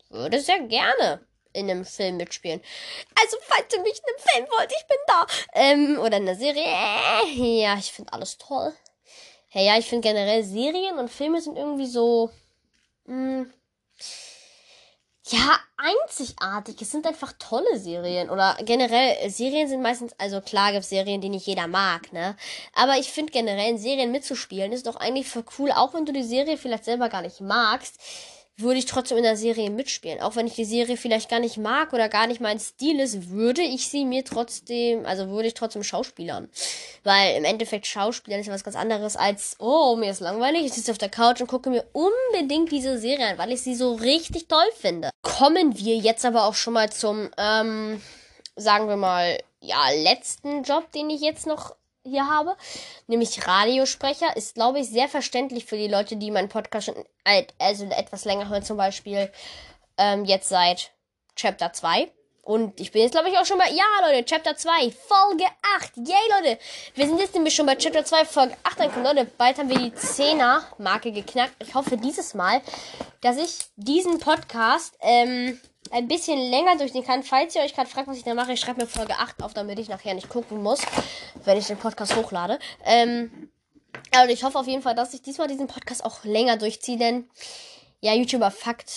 würde 0.08 0.40
sehr 0.40 0.60
gerne 0.60 1.20
in 1.52 1.70
einem 1.70 1.84
Film 1.84 2.16
mitspielen. 2.16 2.62
Also, 3.20 3.36
falls 3.42 3.72
ihr 3.74 3.82
mich 3.82 3.98
in 3.98 4.04
einem 4.08 4.46
Film 4.48 4.58
wollt, 4.58 4.72
ich 4.72 4.86
bin 4.86 4.98
da. 5.06 5.26
Ähm, 5.52 5.98
oder 5.98 6.16
in 6.16 6.28
einer 6.28 6.36
Serie. 6.36 6.64
Ja, 7.34 7.76
ich 7.76 7.92
finde 7.92 8.14
alles 8.14 8.38
toll. 8.38 8.72
Hey, 9.48 9.66
ja, 9.66 9.76
ich 9.76 9.86
finde 9.86 10.08
generell 10.08 10.42
Serien 10.42 10.98
und 10.98 11.10
Filme 11.10 11.42
sind 11.42 11.58
irgendwie 11.58 11.86
so. 11.86 12.30
Mh, 13.04 13.40
hm, 13.40 13.52
ja, 15.28 15.58
einzigartig. 15.76 16.82
Es 16.82 16.90
sind 16.90 17.06
einfach 17.06 17.32
tolle 17.38 17.78
Serien. 17.78 18.28
Oder 18.28 18.56
generell, 18.64 19.30
Serien 19.30 19.68
sind 19.68 19.80
meistens, 19.80 20.12
also 20.18 20.40
klar 20.40 20.72
gibt 20.72 20.84
Serien, 20.84 21.20
die 21.20 21.28
nicht 21.28 21.46
jeder 21.46 21.68
mag, 21.68 22.12
ne? 22.12 22.36
Aber 22.74 22.96
ich 22.98 23.12
finde 23.12 23.32
generell, 23.32 23.70
in 23.70 23.78
Serien 23.78 24.10
mitzuspielen 24.10 24.72
ist 24.72 24.86
doch 24.86 24.96
eigentlich 24.96 25.28
voll 25.28 25.44
cool, 25.58 25.70
auch 25.72 25.94
wenn 25.94 26.06
du 26.06 26.12
die 26.12 26.24
Serie 26.24 26.58
vielleicht 26.58 26.84
selber 26.84 27.08
gar 27.08 27.22
nicht 27.22 27.40
magst 27.40 28.00
würde 28.56 28.78
ich 28.78 28.86
trotzdem 28.86 29.16
in 29.16 29.22
der 29.22 29.36
Serie 29.36 29.70
mitspielen. 29.70 30.20
Auch 30.20 30.36
wenn 30.36 30.46
ich 30.46 30.54
die 30.54 30.64
Serie 30.64 30.96
vielleicht 30.96 31.30
gar 31.30 31.40
nicht 31.40 31.56
mag 31.56 31.92
oder 31.92 32.08
gar 32.08 32.26
nicht 32.26 32.40
mein 32.40 32.60
Stil 32.60 33.00
ist, 33.00 33.30
würde 33.30 33.62
ich 33.62 33.88
sie 33.88 34.04
mir 34.04 34.24
trotzdem, 34.24 35.06
also 35.06 35.28
würde 35.28 35.48
ich 35.48 35.54
trotzdem 35.54 35.82
schauspielern. 35.82 36.48
Weil 37.02 37.36
im 37.36 37.44
Endeffekt 37.44 37.86
Schauspielern 37.86 38.40
ist 38.40 38.46
ja 38.46 38.52
was 38.52 38.64
ganz 38.64 38.76
anderes 38.76 39.16
als, 39.16 39.56
oh, 39.58 39.96
mir 39.96 40.10
ist 40.10 40.20
langweilig, 40.20 40.66
ich 40.66 40.72
sitze 40.72 40.92
auf 40.92 40.98
der 40.98 41.08
Couch 41.08 41.40
und 41.40 41.46
gucke 41.46 41.70
mir 41.70 41.84
unbedingt 41.92 42.70
diese 42.70 42.98
Serie 42.98 43.28
an, 43.28 43.38
weil 43.38 43.52
ich 43.52 43.62
sie 43.62 43.74
so 43.74 43.94
richtig 43.94 44.48
toll 44.48 44.68
finde. 44.78 45.10
Kommen 45.22 45.78
wir 45.78 45.96
jetzt 45.96 46.24
aber 46.24 46.44
auch 46.44 46.54
schon 46.54 46.74
mal 46.74 46.90
zum, 46.90 47.30
ähm, 47.38 48.00
sagen 48.56 48.88
wir 48.88 48.96
mal, 48.96 49.38
ja, 49.60 49.90
letzten 50.02 50.62
Job, 50.62 50.90
den 50.92 51.08
ich 51.08 51.20
jetzt 51.20 51.46
noch 51.46 51.74
hier 52.04 52.28
habe, 52.28 52.56
nämlich 53.06 53.46
Radiosprecher, 53.46 54.36
ist, 54.36 54.54
glaube 54.54 54.80
ich, 54.80 54.88
sehr 54.88 55.08
verständlich 55.08 55.64
für 55.64 55.76
die 55.76 55.88
Leute, 55.88 56.16
die 56.16 56.30
meinen 56.30 56.48
Podcast 56.48 56.86
schon 56.86 57.04
also 57.58 57.84
etwas 57.86 58.24
länger 58.24 58.48
hören, 58.48 58.62
zum 58.62 58.76
Beispiel 58.76 59.30
ähm, 59.98 60.24
jetzt 60.24 60.48
seit 60.48 60.92
Chapter 61.36 61.72
2. 61.72 62.10
Und 62.44 62.80
ich 62.80 62.90
bin 62.90 63.02
jetzt, 63.02 63.12
glaube 63.12 63.28
ich, 63.28 63.38
auch 63.38 63.46
schon 63.46 63.58
bei, 63.58 63.70
ja, 63.70 63.84
Leute, 64.04 64.24
Chapter 64.24 64.56
2, 64.56 64.90
Folge 64.90 65.44
8. 65.76 65.96
Yay, 65.96 66.40
Leute. 66.40 66.58
Wir 66.94 67.06
sind 67.06 67.20
jetzt 67.20 67.34
nämlich 67.34 67.54
schon 67.54 67.66
bei 67.66 67.76
Chapter 67.76 68.04
2, 68.04 68.24
Folge 68.24 68.56
8 68.64 68.80
angekommen. 68.80 69.04
Leute, 69.04 69.30
bald 69.38 69.58
haben 69.58 69.68
wir 69.68 69.78
die 69.78 69.92
10er-Marke 69.92 71.12
geknackt. 71.12 71.54
Ich 71.60 71.72
hoffe 71.76 71.96
dieses 71.96 72.34
Mal, 72.34 72.60
dass 73.20 73.36
ich 73.36 73.58
diesen 73.76 74.18
Podcast, 74.18 74.96
ähm, 75.00 75.60
ein 75.92 76.08
bisschen 76.08 76.38
länger 76.50 76.76
durchziehen 76.76 77.04
kann. 77.04 77.22
Falls 77.22 77.54
ihr 77.54 77.62
euch 77.62 77.74
gerade 77.74 77.88
fragt, 77.88 78.08
was 78.08 78.16
ich 78.16 78.24
da 78.24 78.34
mache, 78.34 78.52
ich 78.52 78.60
schreibe 78.60 78.80
mir 78.80 78.86
Folge 78.86 79.14
8 79.14 79.42
auf, 79.42 79.54
damit 79.54 79.78
ich 79.78 79.88
nachher 79.88 80.14
nicht 80.14 80.28
gucken 80.28 80.62
muss, 80.62 80.80
wenn 81.44 81.58
ich 81.58 81.66
den 81.66 81.76
Podcast 81.76 82.16
hochlade. 82.16 82.58
Ähm, 82.84 83.50
und 84.22 84.30
ich 84.30 84.42
hoffe 84.42 84.58
auf 84.58 84.66
jeden 84.66 84.82
Fall, 84.82 84.94
dass 84.94 85.14
ich 85.14 85.22
diesmal 85.22 85.48
diesen 85.48 85.66
Podcast 85.66 86.04
auch 86.04 86.24
länger 86.24 86.56
durchziehe, 86.56 86.98
denn 86.98 87.28
ja, 88.00 88.14
YouTuber 88.14 88.50
Fakt, 88.50 88.92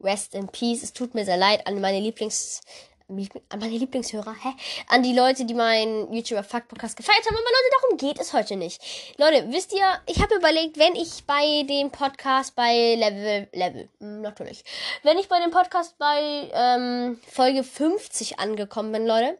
rest 0.00 0.34
in 0.34 0.48
peace. 0.48 0.82
Es 0.82 0.92
tut 0.92 1.14
mir 1.14 1.24
sehr 1.24 1.36
leid 1.36 1.66
an 1.66 1.80
meine 1.80 2.00
Lieblings 2.00 2.62
an 3.08 3.58
meine 3.58 3.78
Lieblingshörer, 3.78 4.34
hä? 4.42 4.50
An 4.88 5.02
die 5.02 5.14
Leute, 5.14 5.46
die 5.46 5.54
meinen 5.54 6.12
YouTuber 6.12 6.44
Fuck 6.44 6.68
Podcast 6.68 6.96
gefeiert 6.96 7.24
haben. 7.24 7.36
Aber 7.36 7.44
Leute, 7.44 7.80
darum 7.80 7.96
geht 7.96 8.20
es 8.20 8.34
heute 8.34 8.56
nicht. 8.56 8.82
Leute, 9.16 9.46
wisst 9.50 9.72
ihr, 9.72 9.86
ich 10.06 10.20
habe 10.20 10.34
überlegt, 10.34 10.78
wenn 10.78 10.94
ich 10.94 11.24
bei 11.26 11.62
dem 11.62 11.90
Podcast 11.90 12.54
bei 12.54 12.96
Level, 12.96 13.48
Level, 13.52 13.88
hm, 14.00 14.20
natürlich, 14.20 14.62
wenn 15.02 15.18
ich 15.18 15.28
bei 15.28 15.40
dem 15.40 15.50
Podcast 15.50 15.96
bei 15.96 16.50
ähm, 16.52 17.18
Folge 17.30 17.64
50 17.64 18.38
angekommen 18.40 18.92
bin, 18.92 19.06
Leute, 19.06 19.38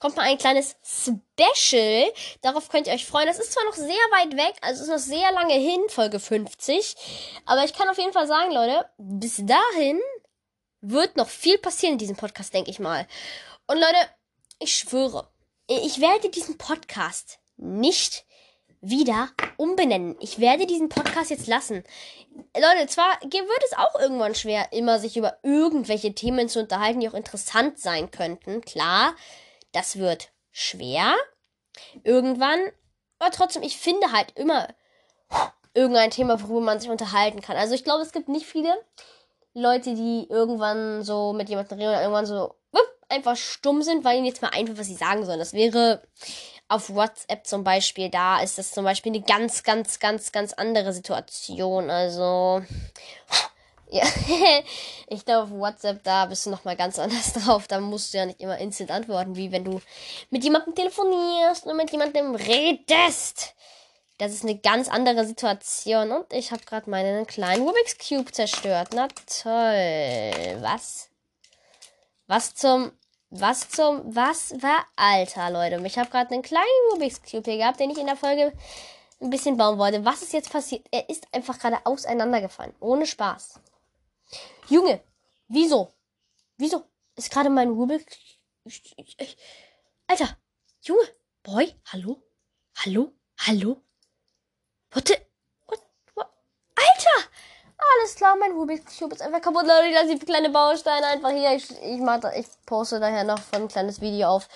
kommt 0.00 0.16
mal 0.16 0.24
ein 0.24 0.38
kleines 0.38 0.76
Special. 0.82 2.12
Darauf 2.42 2.68
könnt 2.68 2.88
ihr 2.88 2.94
euch 2.94 3.06
freuen. 3.06 3.26
Das 3.26 3.38
ist 3.38 3.52
zwar 3.52 3.64
noch 3.64 3.74
sehr 3.74 3.88
weit 3.88 4.36
weg, 4.36 4.56
also 4.60 4.82
ist 4.82 4.90
noch 4.90 4.98
sehr 4.98 5.30
lange 5.32 5.54
hin, 5.54 5.80
Folge 5.88 6.18
50. 6.18 6.96
Aber 7.46 7.64
ich 7.64 7.74
kann 7.74 7.88
auf 7.88 7.98
jeden 7.98 8.12
Fall 8.12 8.26
sagen, 8.26 8.52
Leute, 8.52 8.86
bis 8.98 9.36
dahin 9.36 10.00
wird 10.90 11.16
noch 11.16 11.28
viel 11.28 11.58
passieren 11.58 11.94
in 11.94 11.98
diesem 11.98 12.16
Podcast, 12.16 12.52
denke 12.52 12.70
ich 12.70 12.78
mal. 12.78 13.06
Und 13.66 13.76
Leute, 13.76 13.96
ich 14.58 14.76
schwöre, 14.76 15.28
ich 15.66 16.00
werde 16.00 16.28
diesen 16.30 16.58
Podcast 16.58 17.38
nicht 17.56 18.24
wieder 18.80 19.30
umbenennen. 19.56 20.16
Ich 20.20 20.38
werde 20.38 20.66
diesen 20.66 20.90
Podcast 20.90 21.30
jetzt 21.30 21.46
lassen. 21.46 21.84
Leute, 22.54 22.86
zwar 22.88 23.18
wird 23.22 23.64
es 23.64 23.76
auch 23.76 23.98
irgendwann 23.98 24.34
schwer, 24.34 24.72
immer 24.72 24.98
sich 24.98 25.16
über 25.16 25.38
irgendwelche 25.42 26.14
Themen 26.14 26.48
zu 26.48 26.60
unterhalten, 26.60 27.00
die 27.00 27.08
auch 27.08 27.14
interessant 27.14 27.78
sein 27.78 28.10
könnten. 28.10 28.60
Klar, 28.60 29.14
das 29.72 29.98
wird 29.98 30.32
schwer. 30.52 31.14
Irgendwann. 32.02 32.60
Aber 33.18 33.30
trotzdem, 33.30 33.62
ich 33.62 33.78
finde 33.78 34.12
halt 34.12 34.32
immer 34.36 34.68
irgendein 35.72 36.10
Thema, 36.10 36.40
worüber 36.42 36.60
man 36.60 36.80
sich 36.80 36.90
unterhalten 36.90 37.40
kann. 37.40 37.56
Also 37.56 37.74
ich 37.74 37.84
glaube, 37.84 38.02
es 38.02 38.12
gibt 38.12 38.28
nicht 38.28 38.46
viele, 38.46 38.76
Leute, 39.54 39.94
die 39.94 40.26
irgendwann 40.28 41.02
so 41.02 41.32
mit 41.32 41.48
jemandem 41.48 41.78
reden 41.78 41.90
und 41.94 42.00
irgendwann 42.00 42.26
so 42.26 42.54
wupp, 42.72 42.88
einfach 43.08 43.36
stumm 43.36 43.82
sind, 43.82 44.04
weil 44.04 44.16
ihnen 44.16 44.26
jetzt 44.26 44.42
mal 44.42 44.50
einfach, 44.52 44.76
was 44.76 44.86
sie 44.86 44.94
sagen 44.94 45.24
sollen. 45.24 45.38
Das 45.38 45.52
wäre 45.52 46.02
auf 46.68 46.90
WhatsApp 46.90 47.46
zum 47.46 47.62
Beispiel, 47.62 48.10
da 48.10 48.40
ist 48.40 48.58
das 48.58 48.72
zum 48.72 48.84
Beispiel 48.84 49.12
eine 49.12 49.22
ganz, 49.22 49.62
ganz, 49.62 50.00
ganz, 50.00 50.32
ganz 50.32 50.52
andere 50.54 50.92
Situation. 50.92 51.90
Also, 51.90 52.62
ja, 53.90 54.04
ich 55.08 55.24
glaube, 55.24 55.44
auf 55.44 55.50
WhatsApp, 55.50 56.02
da 56.02 56.26
bist 56.26 56.46
du 56.46 56.50
nochmal 56.50 56.76
ganz 56.76 56.98
anders 56.98 57.32
drauf. 57.34 57.68
Da 57.68 57.78
musst 57.78 58.12
du 58.12 58.18
ja 58.18 58.26
nicht 58.26 58.40
immer 58.40 58.58
instant 58.58 58.90
antworten, 58.90 59.36
wie 59.36 59.52
wenn 59.52 59.64
du 59.64 59.80
mit 60.30 60.42
jemandem 60.42 60.74
telefonierst 60.74 61.66
und 61.66 61.76
mit 61.76 61.92
jemandem 61.92 62.34
redest. 62.34 63.53
Das 64.18 64.32
ist 64.32 64.44
eine 64.44 64.56
ganz 64.56 64.88
andere 64.88 65.26
Situation. 65.26 66.12
Und 66.12 66.32
ich 66.32 66.52
habe 66.52 66.64
gerade 66.64 66.88
meinen 66.88 67.26
kleinen 67.26 67.66
Rubik's 67.66 67.98
Cube 67.98 68.30
zerstört. 68.32 68.90
Na 68.94 69.08
toll. 69.08 70.62
Was? 70.62 71.08
Was 72.26 72.54
zum... 72.54 72.92
Was 73.30 73.68
zum... 73.68 74.14
Was 74.14 74.52
war... 74.62 74.86
Alter, 74.94 75.50
Leute. 75.50 75.84
Ich 75.84 75.98
habe 75.98 76.10
gerade 76.10 76.32
einen 76.32 76.42
kleinen 76.42 76.64
Rubik's 76.92 77.22
Cube 77.22 77.50
hier 77.50 77.58
gehabt, 77.58 77.80
den 77.80 77.90
ich 77.90 77.98
in 77.98 78.06
der 78.06 78.16
Folge 78.16 78.52
ein 79.20 79.30
bisschen 79.30 79.56
bauen 79.56 79.78
wollte. 79.78 80.04
Was 80.04 80.22
ist 80.22 80.32
jetzt 80.32 80.52
passiert? 80.52 80.86
Er 80.92 81.08
ist 81.08 81.26
einfach 81.32 81.58
gerade 81.58 81.84
auseinandergefallen. 81.84 82.74
Ohne 82.78 83.06
Spaß. 83.06 83.58
Junge, 84.68 85.00
wieso? 85.48 85.92
Wieso 86.56 86.84
ist 87.16 87.30
gerade 87.30 87.50
mein 87.50 87.70
Rubik... 87.70 88.06
Alter, 90.06 90.36
Junge, 90.82 91.02
Boy, 91.42 91.74
hallo? 91.86 92.22
Hallo? 92.76 93.12
Hallo? 93.38 93.82
What 94.94 95.08
the, 95.08 95.16
what, 95.66 95.80
what? 96.14 96.30
Alter! 96.76 97.28
Alles 97.76 98.14
klar, 98.14 98.36
mein 98.36 98.52
Rubik's 98.52 98.96
Cube 98.96 99.12
ist 99.12 99.22
einfach 99.22 99.40
kaputt. 99.40 99.66
Leute, 99.66 99.92
da 99.92 100.06
sind 100.06 100.24
kleine 100.24 100.50
Bausteine 100.50 101.06
einfach 101.06 101.30
hier. 101.30 101.52
Ich, 101.52 101.68
ich, 101.82 101.98
mach, 101.98 102.20
ich 102.36 102.46
poste 102.64 103.00
daher 103.00 103.24
noch 103.24 103.40
ein 103.50 103.66
kleines 103.66 104.00
Video 104.00 104.28
auf 104.28 104.48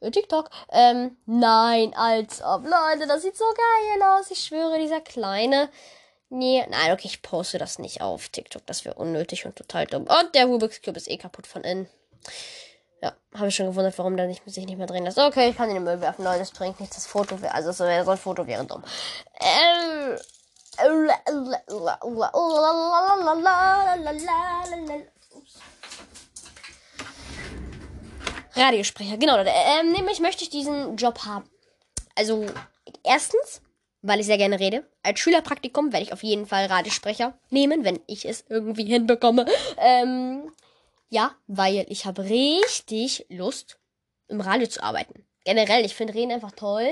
äh, 0.00 0.10
TikTok. 0.10 0.48
Ähm, 0.70 1.18
nein, 1.26 1.92
als 1.94 2.42
ob. 2.42 2.64
Leute, 2.64 3.06
das 3.06 3.20
sieht 3.20 3.36
so 3.36 3.44
geil 3.44 4.02
aus. 4.02 4.30
Ich 4.30 4.42
schwöre, 4.42 4.78
dieser 4.78 5.02
kleine. 5.02 5.68
Nee, 6.30 6.66
nein, 6.70 6.92
okay, 6.92 7.08
ich 7.08 7.20
poste 7.20 7.58
das 7.58 7.78
nicht 7.78 8.00
auf 8.00 8.30
TikTok. 8.30 8.64
Das 8.64 8.86
wäre 8.86 8.94
unnötig 8.94 9.44
und 9.44 9.56
total 9.56 9.84
dumm. 9.86 10.04
Und 10.04 10.34
der 10.34 10.46
Rubik's 10.46 10.80
Cube 10.80 10.96
ist 10.96 11.10
eh 11.10 11.18
kaputt 11.18 11.46
von 11.46 11.64
innen. 11.64 11.86
Ja, 13.02 13.12
habe 13.34 13.48
ich 13.48 13.56
schon 13.56 13.66
gewundert, 13.66 13.98
warum 13.98 14.16
der 14.16 14.28
nicht, 14.28 14.42
sich 14.46 14.64
nicht 14.64 14.78
mehr 14.78 14.86
drehen 14.86 15.02
lässt. 15.02 15.18
Okay, 15.18 15.50
ich 15.50 15.56
kann 15.56 15.68
den 15.68 15.82
Müll 15.82 16.00
werfen. 16.00 16.24
Leute, 16.24 16.38
das 16.38 16.52
bringt 16.52 16.78
nichts. 16.78 16.94
Das 16.94 17.06
Foto 17.06 17.42
wäre, 17.42 17.52
also 17.52 17.72
so, 17.72 17.84
so 18.04 18.10
ein 18.10 18.18
Foto 18.18 18.46
wäre 18.46 18.64
dumm. 18.64 18.84
Ähm. 19.40 20.18
Radiosprecher, 28.54 29.16
genau. 29.16 29.38
Ähm, 29.38 29.92
nämlich 29.92 30.20
möchte 30.20 30.44
ich 30.44 30.50
diesen 30.50 30.96
Job 30.96 31.24
haben. 31.26 31.48
Also, 32.14 32.46
erstens, 33.02 33.62
weil 34.02 34.20
ich 34.20 34.26
sehr 34.26 34.38
gerne 34.38 34.60
rede. 34.60 34.84
Als 35.02 35.18
Schülerpraktikum 35.18 35.92
werde 35.92 36.04
ich 36.04 36.12
auf 36.12 36.22
jeden 36.22 36.46
Fall 36.46 36.66
Radiosprecher 36.66 37.34
nehmen, 37.50 37.84
wenn 37.84 38.00
ich 38.06 38.28
es 38.28 38.44
irgendwie 38.48 38.84
hinbekomme. 38.84 39.46
Ähm, 39.78 40.51
ja, 41.12 41.32
weil 41.46 41.84
ich 41.90 42.06
habe 42.06 42.24
richtig 42.24 43.26
Lust, 43.28 43.78
im 44.28 44.40
Radio 44.40 44.66
zu 44.66 44.82
arbeiten. 44.82 45.26
Generell, 45.44 45.84
ich 45.84 45.94
finde 45.94 46.14
Reden 46.14 46.32
einfach 46.32 46.52
toll. 46.52 46.88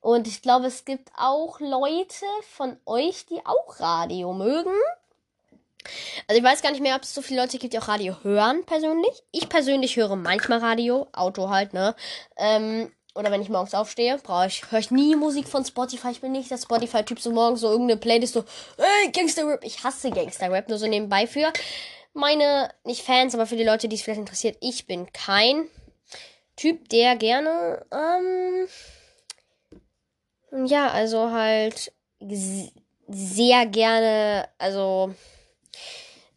Und 0.00 0.28
ich 0.28 0.42
glaube, 0.42 0.66
es 0.66 0.84
gibt 0.84 1.10
auch 1.16 1.58
Leute 1.58 2.24
von 2.48 2.76
euch, 2.86 3.26
die 3.26 3.44
auch 3.44 3.80
Radio 3.80 4.32
mögen. 4.32 4.70
Also 6.28 6.38
ich 6.38 6.44
weiß 6.44 6.62
gar 6.62 6.70
nicht 6.70 6.80
mehr, 6.80 6.94
ob 6.94 7.02
es 7.02 7.12
so 7.12 7.20
viele 7.20 7.40
Leute 7.40 7.58
gibt, 7.58 7.72
die 7.72 7.80
auch 7.80 7.88
Radio 7.88 8.14
hören 8.22 8.64
persönlich. 8.64 9.24
Ich 9.32 9.48
persönlich 9.48 9.96
höre 9.96 10.14
manchmal 10.14 10.60
Radio, 10.60 11.08
Auto 11.12 11.50
halt, 11.50 11.72
ne? 11.72 11.96
Ähm, 12.36 12.92
oder 13.16 13.32
wenn 13.32 13.42
ich 13.42 13.48
morgens 13.48 13.74
aufstehe, 13.74 14.18
brauche 14.22 14.46
ich, 14.46 14.70
höre 14.70 14.78
ich 14.78 14.92
nie 14.92 15.16
Musik 15.16 15.48
von 15.48 15.64
Spotify. 15.64 16.10
Ich 16.12 16.20
bin 16.20 16.30
nicht 16.30 16.52
der 16.52 16.58
Spotify-Typ, 16.58 17.18
so 17.18 17.32
morgens 17.32 17.62
so 17.62 17.72
irgendeine 17.72 17.98
Playlist 17.98 18.34
so, 18.34 18.44
ey, 18.76 19.10
Gangster-Rap. 19.10 19.64
Ich 19.64 19.82
hasse 19.82 20.12
Gangster-Rap, 20.12 20.68
nur 20.68 20.78
so 20.78 20.86
nebenbei 20.86 21.26
für 21.26 21.52
meine, 22.18 22.74
nicht 22.84 23.02
Fans, 23.02 23.34
aber 23.34 23.46
für 23.46 23.56
die 23.56 23.64
Leute, 23.64 23.88
die 23.88 23.96
es 23.96 24.02
vielleicht 24.02 24.20
interessiert. 24.20 24.58
Ich 24.60 24.86
bin 24.86 25.10
kein 25.12 25.68
Typ, 26.56 26.88
der 26.90 27.16
gerne, 27.16 27.86
ähm, 27.90 28.68
ja, 30.66 30.88
also 30.88 31.30
halt 31.30 31.92
sehr 33.08 33.66
gerne, 33.66 34.48
also. 34.58 35.14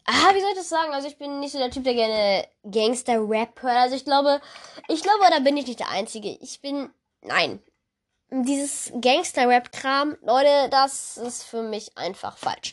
Ah, 0.04 0.34
wie 0.34 0.40
soll 0.40 0.50
ich 0.50 0.58
das 0.58 0.68
sagen? 0.68 0.92
Also 0.92 1.06
ich 1.06 1.16
bin 1.16 1.38
nicht 1.40 1.52
so 1.52 1.58
der 1.58 1.70
Typ, 1.70 1.84
der 1.84 1.94
gerne 1.94 2.48
Gangster-Rap 2.64 3.62
hört. 3.62 3.76
Also 3.76 3.94
ich 3.94 4.04
glaube, 4.04 4.40
ich 4.88 5.02
glaube, 5.02 5.24
da 5.30 5.38
bin 5.38 5.56
ich 5.56 5.66
nicht 5.66 5.78
der 5.78 5.90
Einzige. 5.90 6.36
Ich 6.40 6.60
bin, 6.60 6.90
nein. 7.20 7.62
Dieses 8.34 8.90
Gangster-Rap-Kram, 8.98 10.16
Leute, 10.22 10.70
das 10.70 11.18
ist 11.18 11.44
für 11.44 11.62
mich 11.62 11.98
einfach 11.98 12.38
falsch. 12.38 12.72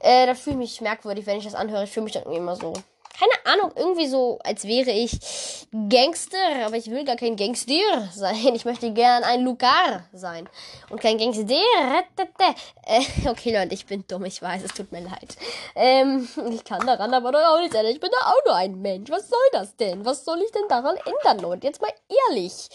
Äh, 0.00 0.26
da 0.26 0.34
fühle 0.34 0.54
ich 0.54 0.58
mich 0.58 0.80
merkwürdig, 0.80 1.26
wenn 1.26 1.38
ich 1.38 1.44
das 1.44 1.54
anhöre. 1.54 1.84
Ich 1.84 1.90
fühle 1.90 2.04
mich 2.04 2.12
dann 2.12 2.24
irgendwie 2.24 2.38
immer 2.38 2.56
so 2.56 2.72
keine 3.18 3.54
Ahnung, 3.54 3.72
irgendwie 3.76 4.06
so, 4.06 4.38
als 4.44 4.64
wäre 4.64 4.90
ich 4.90 5.66
Gangster, 5.88 6.66
aber 6.66 6.76
ich 6.76 6.90
will 6.90 7.04
gar 7.04 7.16
kein 7.16 7.36
Gangster 7.36 8.08
sein. 8.14 8.54
Ich 8.54 8.64
möchte 8.64 8.92
gern 8.92 9.24
ein 9.24 9.42
Lugar 9.42 10.04
sein. 10.12 10.48
Und 10.90 11.00
kein 11.00 11.18
Gangster. 11.18 11.44
Äh, 11.44 13.02
okay, 13.28 13.56
Leute, 13.56 13.74
ich 13.74 13.86
bin 13.86 14.04
dumm, 14.06 14.24
ich 14.24 14.42
weiß, 14.42 14.62
es 14.62 14.72
tut 14.72 14.92
mir 14.92 15.00
leid. 15.00 15.36
Ähm, 15.74 16.28
ich 16.50 16.64
kann 16.64 16.86
daran 16.86 17.12
aber 17.14 17.32
doch 17.32 17.40
auch 17.40 17.60
nicht 17.60 17.72
sein. 17.72 17.86
Ich 17.86 18.00
bin 18.00 18.10
doch 18.10 18.26
auch 18.26 18.44
nur 18.44 18.54
ein 18.54 18.80
Mensch. 18.80 19.10
Was 19.10 19.28
soll 19.28 19.38
das 19.52 19.76
denn? 19.76 20.04
Was 20.04 20.24
soll 20.24 20.40
ich 20.42 20.52
denn 20.52 20.68
daran 20.68 20.96
ändern, 20.96 21.38
Leute? 21.38 21.66
Jetzt 21.66 21.80
mal 21.80 21.92
ehrlich. 22.28 22.68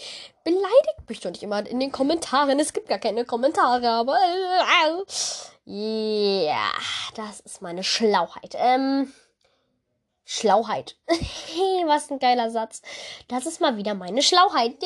Beleidigt 0.44 1.08
mich 1.08 1.20
doch 1.20 1.30
nicht 1.30 1.42
immer 1.42 1.64
in 1.66 1.78
den 1.78 1.92
Kommentaren. 1.92 2.58
Es 2.58 2.72
gibt 2.72 2.88
gar 2.88 2.98
keine 2.98 3.24
Kommentare, 3.24 3.88
aber. 3.88 4.18
Ja, 4.18 5.02
äh, 5.66 6.46
yeah, 6.46 6.72
das 7.14 7.40
ist 7.40 7.62
meine 7.62 7.84
Schlauheit. 7.84 8.56
Ähm. 8.56 9.12
Schlauheit. 10.24 10.96
Was 11.86 12.10
ein 12.10 12.18
geiler 12.18 12.50
Satz. 12.50 12.80
Das 13.28 13.44
ist 13.44 13.60
mal 13.60 13.76
wieder 13.76 13.94
meine 13.94 14.22
Schlauheit. 14.22 14.76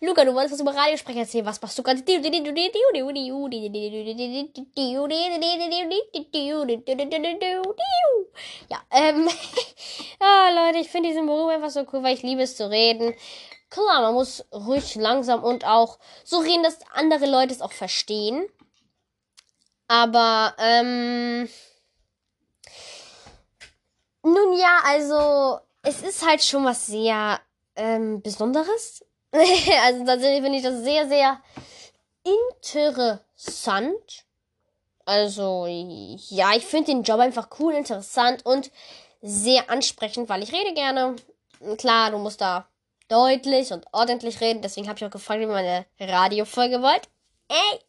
Luca, 0.00 0.24
du 0.24 0.34
wolltest 0.34 0.54
was 0.54 0.60
über 0.60 0.74
Radiosprecher 0.74 1.20
erzählen. 1.20 1.46
Was 1.46 1.60
machst 1.60 1.78
du 1.78 1.82
gerade? 1.82 2.02
Ja, 8.70 8.82
ähm. 8.90 9.28
ah, 10.20 10.50
Leute, 10.54 10.78
ich 10.78 10.88
finde 10.88 11.10
diesen 11.10 11.26
Beruf 11.26 11.50
einfach 11.50 11.70
so 11.70 11.84
cool, 11.92 12.02
weil 12.02 12.14
ich 12.14 12.22
liebe 12.22 12.42
es 12.42 12.56
zu 12.56 12.70
reden. 12.70 13.14
Klar, 13.70 14.00
man 14.00 14.14
muss 14.14 14.44
ruhig 14.52 14.94
langsam 14.94 15.44
und 15.44 15.66
auch 15.66 15.98
so 16.24 16.38
reden, 16.38 16.62
dass 16.62 16.78
andere 16.94 17.26
Leute 17.26 17.52
es 17.52 17.60
auch 17.60 17.72
verstehen. 17.72 18.48
Aber, 19.88 20.54
ähm. 20.58 21.48
Nun 24.22 24.58
ja, 24.58 24.80
also, 24.84 25.60
es 25.82 26.02
ist 26.02 26.26
halt 26.26 26.42
schon 26.42 26.64
was 26.64 26.86
sehr 26.86 27.40
ähm, 27.76 28.20
Besonderes. 28.22 29.04
also 29.32 30.04
tatsächlich 30.04 30.42
finde 30.42 30.58
ich 30.58 30.64
das 30.64 30.82
sehr, 30.82 31.08
sehr 31.08 31.40
interessant. 32.24 34.24
Also, 35.06 35.66
ja, 35.66 36.54
ich 36.54 36.66
finde 36.66 36.92
den 36.92 37.02
Job 37.02 37.20
einfach 37.20 37.48
cool, 37.58 37.72
interessant 37.72 38.44
und 38.44 38.70
sehr 39.22 39.70
ansprechend, 39.70 40.28
weil 40.28 40.42
ich 40.42 40.52
rede 40.52 40.74
gerne. 40.74 41.16
Klar, 41.78 42.10
du 42.10 42.18
musst 42.18 42.42
da 42.42 42.68
deutlich 43.08 43.72
und 43.72 43.86
ordentlich 43.92 44.40
reden. 44.42 44.60
Deswegen 44.60 44.86
habe 44.86 44.98
ich 44.98 45.04
auch 45.04 45.10
gefragt, 45.10 45.40
wie 45.40 45.46
man 45.46 45.56
eine 45.56 45.86
Radiofolge 45.98 46.82
wollt. 46.82 47.08
Ey! 47.48 47.80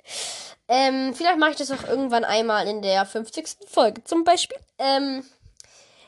Ähm, 0.70 1.14
vielleicht 1.16 1.38
mache 1.40 1.52
ich 1.52 1.58
das 1.58 1.72
auch 1.72 1.84
irgendwann 1.88 2.24
einmal 2.24 2.68
in 2.68 2.82
der 2.82 3.06
50. 3.06 3.68
Folge 3.68 4.04
zum 4.04 4.24
Beispiel. 4.24 4.58
Ähm, 4.78 5.26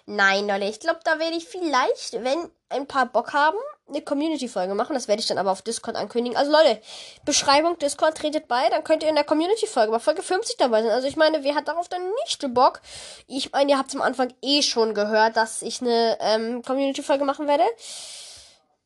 nein, 0.06 0.48
Leute, 0.48 0.66
ich 0.66 0.80
glaube, 0.80 1.00
da 1.04 1.20
werde 1.20 1.36
ich 1.36 1.46
vielleicht, 1.46 2.14
wenn 2.14 2.50
ein 2.70 2.88
paar 2.88 3.08
Bock 3.08 3.34
haben, 3.34 3.58
eine 3.90 4.02
Community-Folge 4.02 4.74
machen. 4.76 4.94
Das 4.94 5.08
werde 5.08 5.20
ich 5.20 5.28
dann 5.28 5.38
aber 5.38 5.52
auf 5.52 5.64
Discord 5.64 5.98
ankündigen. 5.98 6.38
Also 6.38 6.52
Leute, 6.52 6.80
Beschreibung 7.26 7.78
Discord 7.80 8.18
tretet 8.18 8.48
bei, 8.48 8.70
dann 8.70 8.84
könnt 8.84 9.04
ihr 9.04 9.10
in 9.10 9.16
der 9.16 9.24
Community-Folge 9.24 9.92
bei 9.92 10.00
Folge 10.00 10.22
50 10.22 10.58
dabei 10.58 10.84
sein. 10.84 10.92
Also 10.92 11.08
ich 11.08 11.18
meine, 11.18 11.44
wer 11.44 11.56
hat 11.56 11.68
darauf 11.68 11.90
dann 11.90 12.04
nicht 12.24 12.54
Bock? 12.54 12.82
Ich 13.28 13.52
meine, 13.52 13.72
ihr 13.72 13.78
habt 13.78 13.94
am 13.94 14.02
Anfang 14.02 14.34
eh 14.42 14.62
schon 14.62 14.94
gehört, 14.94 15.36
dass 15.36 15.62
ich 15.62 15.82
eine 15.82 16.18
ähm, 16.22 16.62
Community-Folge 16.62 17.26
machen 17.26 17.48
werde. 17.48 17.66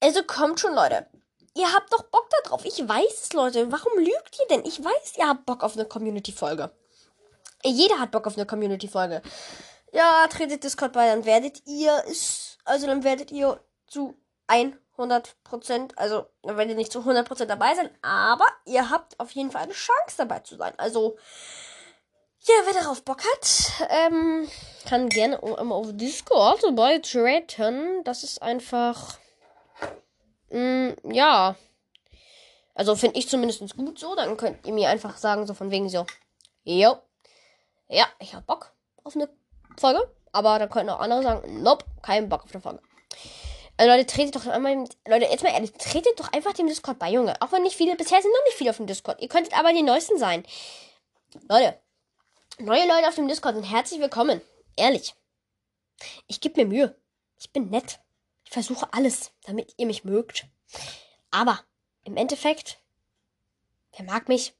Also 0.01 0.23
kommt 0.23 0.59
schon, 0.59 0.73
Leute 0.73 1.05
ihr 1.55 1.73
habt 1.73 1.91
doch 1.91 2.03
Bock 2.03 2.29
da 2.29 2.49
drauf. 2.49 2.65
Ich 2.65 2.87
weiß 2.87 3.23
es, 3.23 3.33
Leute. 3.33 3.71
Warum 3.71 3.97
lügt 3.97 4.39
ihr 4.39 4.47
denn? 4.47 4.65
Ich 4.65 4.83
weiß, 4.83 5.13
ihr 5.17 5.27
habt 5.27 5.45
Bock 5.45 5.63
auf 5.63 5.75
eine 5.75 5.85
Community-Folge. 5.85 6.71
Jeder 7.63 7.99
hat 7.99 8.11
Bock 8.11 8.27
auf 8.27 8.37
eine 8.37 8.45
Community-Folge. 8.45 9.21
Ja, 9.91 10.27
tretet 10.27 10.63
Discord 10.63 10.91
bei, 10.93 11.07
dann 11.07 11.25
werdet 11.25 11.65
ihr 11.65 12.03
es, 12.07 12.57
also 12.65 12.85
dann 12.85 13.03
werdet 13.03 13.31
ihr 13.31 13.59
zu 13.87 14.13
100%, 14.49 15.95
also 15.95 16.25
dann 16.43 16.57
werdet 16.57 16.71
ihr 16.71 16.77
nicht 16.77 16.91
zu 16.91 16.99
100% 16.99 17.45
dabei 17.45 17.73
sein, 17.75 17.89
aber 18.01 18.45
ihr 18.65 18.89
habt 18.89 19.17
auf 19.19 19.31
jeden 19.31 19.51
Fall 19.51 19.63
eine 19.63 19.73
Chance 19.73 20.15
dabei 20.17 20.39
zu 20.39 20.57
sein. 20.57 20.73
Also, 20.77 21.17
ja, 22.41 22.53
wer 22.65 22.73
darauf 22.73 23.03
Bock 23.03 23.23
hat, 23.23 23.87
ähm, 23.89 24.49
kann 24.87 25.07
gerne 25.07 25.37
immer 25.37 25.75
auf 25.75 25.87
Discord 25.93 26.75
beitreten. 26.75 28.03
Das 28.03 28.23
ist 28.23 28.41
einfach 28.41 29.17
Mm, 30.55 30.93
ja. 31.11 31.57
Also 32.75 32.95
finde 32.95 33.19
ich 33.19 33.27
zumindest 33.27 33.75
gut 33.75 33.99
so. 33.99 34.15
Dann 34.15 34.37
könnt 34.37 34.65
ihr 34.65 34.73
mir 34.73 34.89
einfach 34.89 35.17
sagen, 35.17 35.45
so 35.45 35.53
von 35.53 35.69
wegen 35.69 35.89
so, 35.89 36.05
jo, 36.63 36.97
ja, 37.89 38.07
ich 38.19 38.33
hab 38.33 38.47
Bock 38.47 38.73
auf 39.03 39.15
eine 39.15 39.29
Folge. 39.77 40.09
Aber 40.31 40.57
dann 40.57 40.69
könnten 40.69 40.91
auch 40.91 40.99
andere 40.99 41.23
sagen, 41.23 41.61
nope, 41.61 41.85
kein 42.01 42.29
Bock 42.29 42.45
auf 42.45 42.53
eine 42.53 42.61
Folge. 42.61 42.81
Also 43.77 43.91
Leute, 43.91 44.05
tretet 44.05 44.35
doch 44.37 44.47
einmal, 44.47 44.85
Leute, 45.05 45.25
jetzt 45.25 45.43
mal 45.43 45.51
ehrlich, 45.51 45.73
tretet 45.73 46.17
doch 46.17 46.31
einfach 46.31 46.53
dem 46.53 46.67
Discord 46.67 46.99
bei, 46.99 47.11
Junge. 47.11 47.35
Auch 47.41 47.51
wenn 47.51 47.63
nicht 47.63 47.75
viele, 47.75 47.97
bisher 47.97 48.21
sind 48.21 48.31
noch 48.31 48.45
nicht 48.45 48.57
viele 48.57 48.69
auf 48.69 48.77
dem 48.77 48.87
Discord. 48.87 49.21
Ihr 49.21 49.27
könntet 49.27 49.57
aber 49.57 49.73
die 49.73 49.83
Neuesten 49.83 50.17
sein. 50.17 50.45
Leute, 51.49 51.77
neue 52.59 52.87
Leute 52.87 53.09
auf 53.09 53.15
dem 53.15 53.27
Discord 53.27 53.55
sind 53.55 53.69
herzlich 53.69 53.99
willkommen. 53.99 54.39
Ehrlich. 54.77 55.15
Ich 56.27 56.39
gebe 56.39 56.61
mir 56.61 56.67
Mühe. 56.67 56.95
Ich 57.37 57.51
bin 57.51 57.69
nett 57.69 57.99
versuche 58.55 58.93
alles, 58.93 59.33
damit 59.43 59.73
ihr 59.77 59.85
mich 59.85 60.05
mögt. 60.05 60.45
Aber 61.29 61.59
im 62.05 62.15
Endeffekt, 62.15 62.79
wer 63.91 64.05
mag 64.05 64.29
mich? 64.29 64.53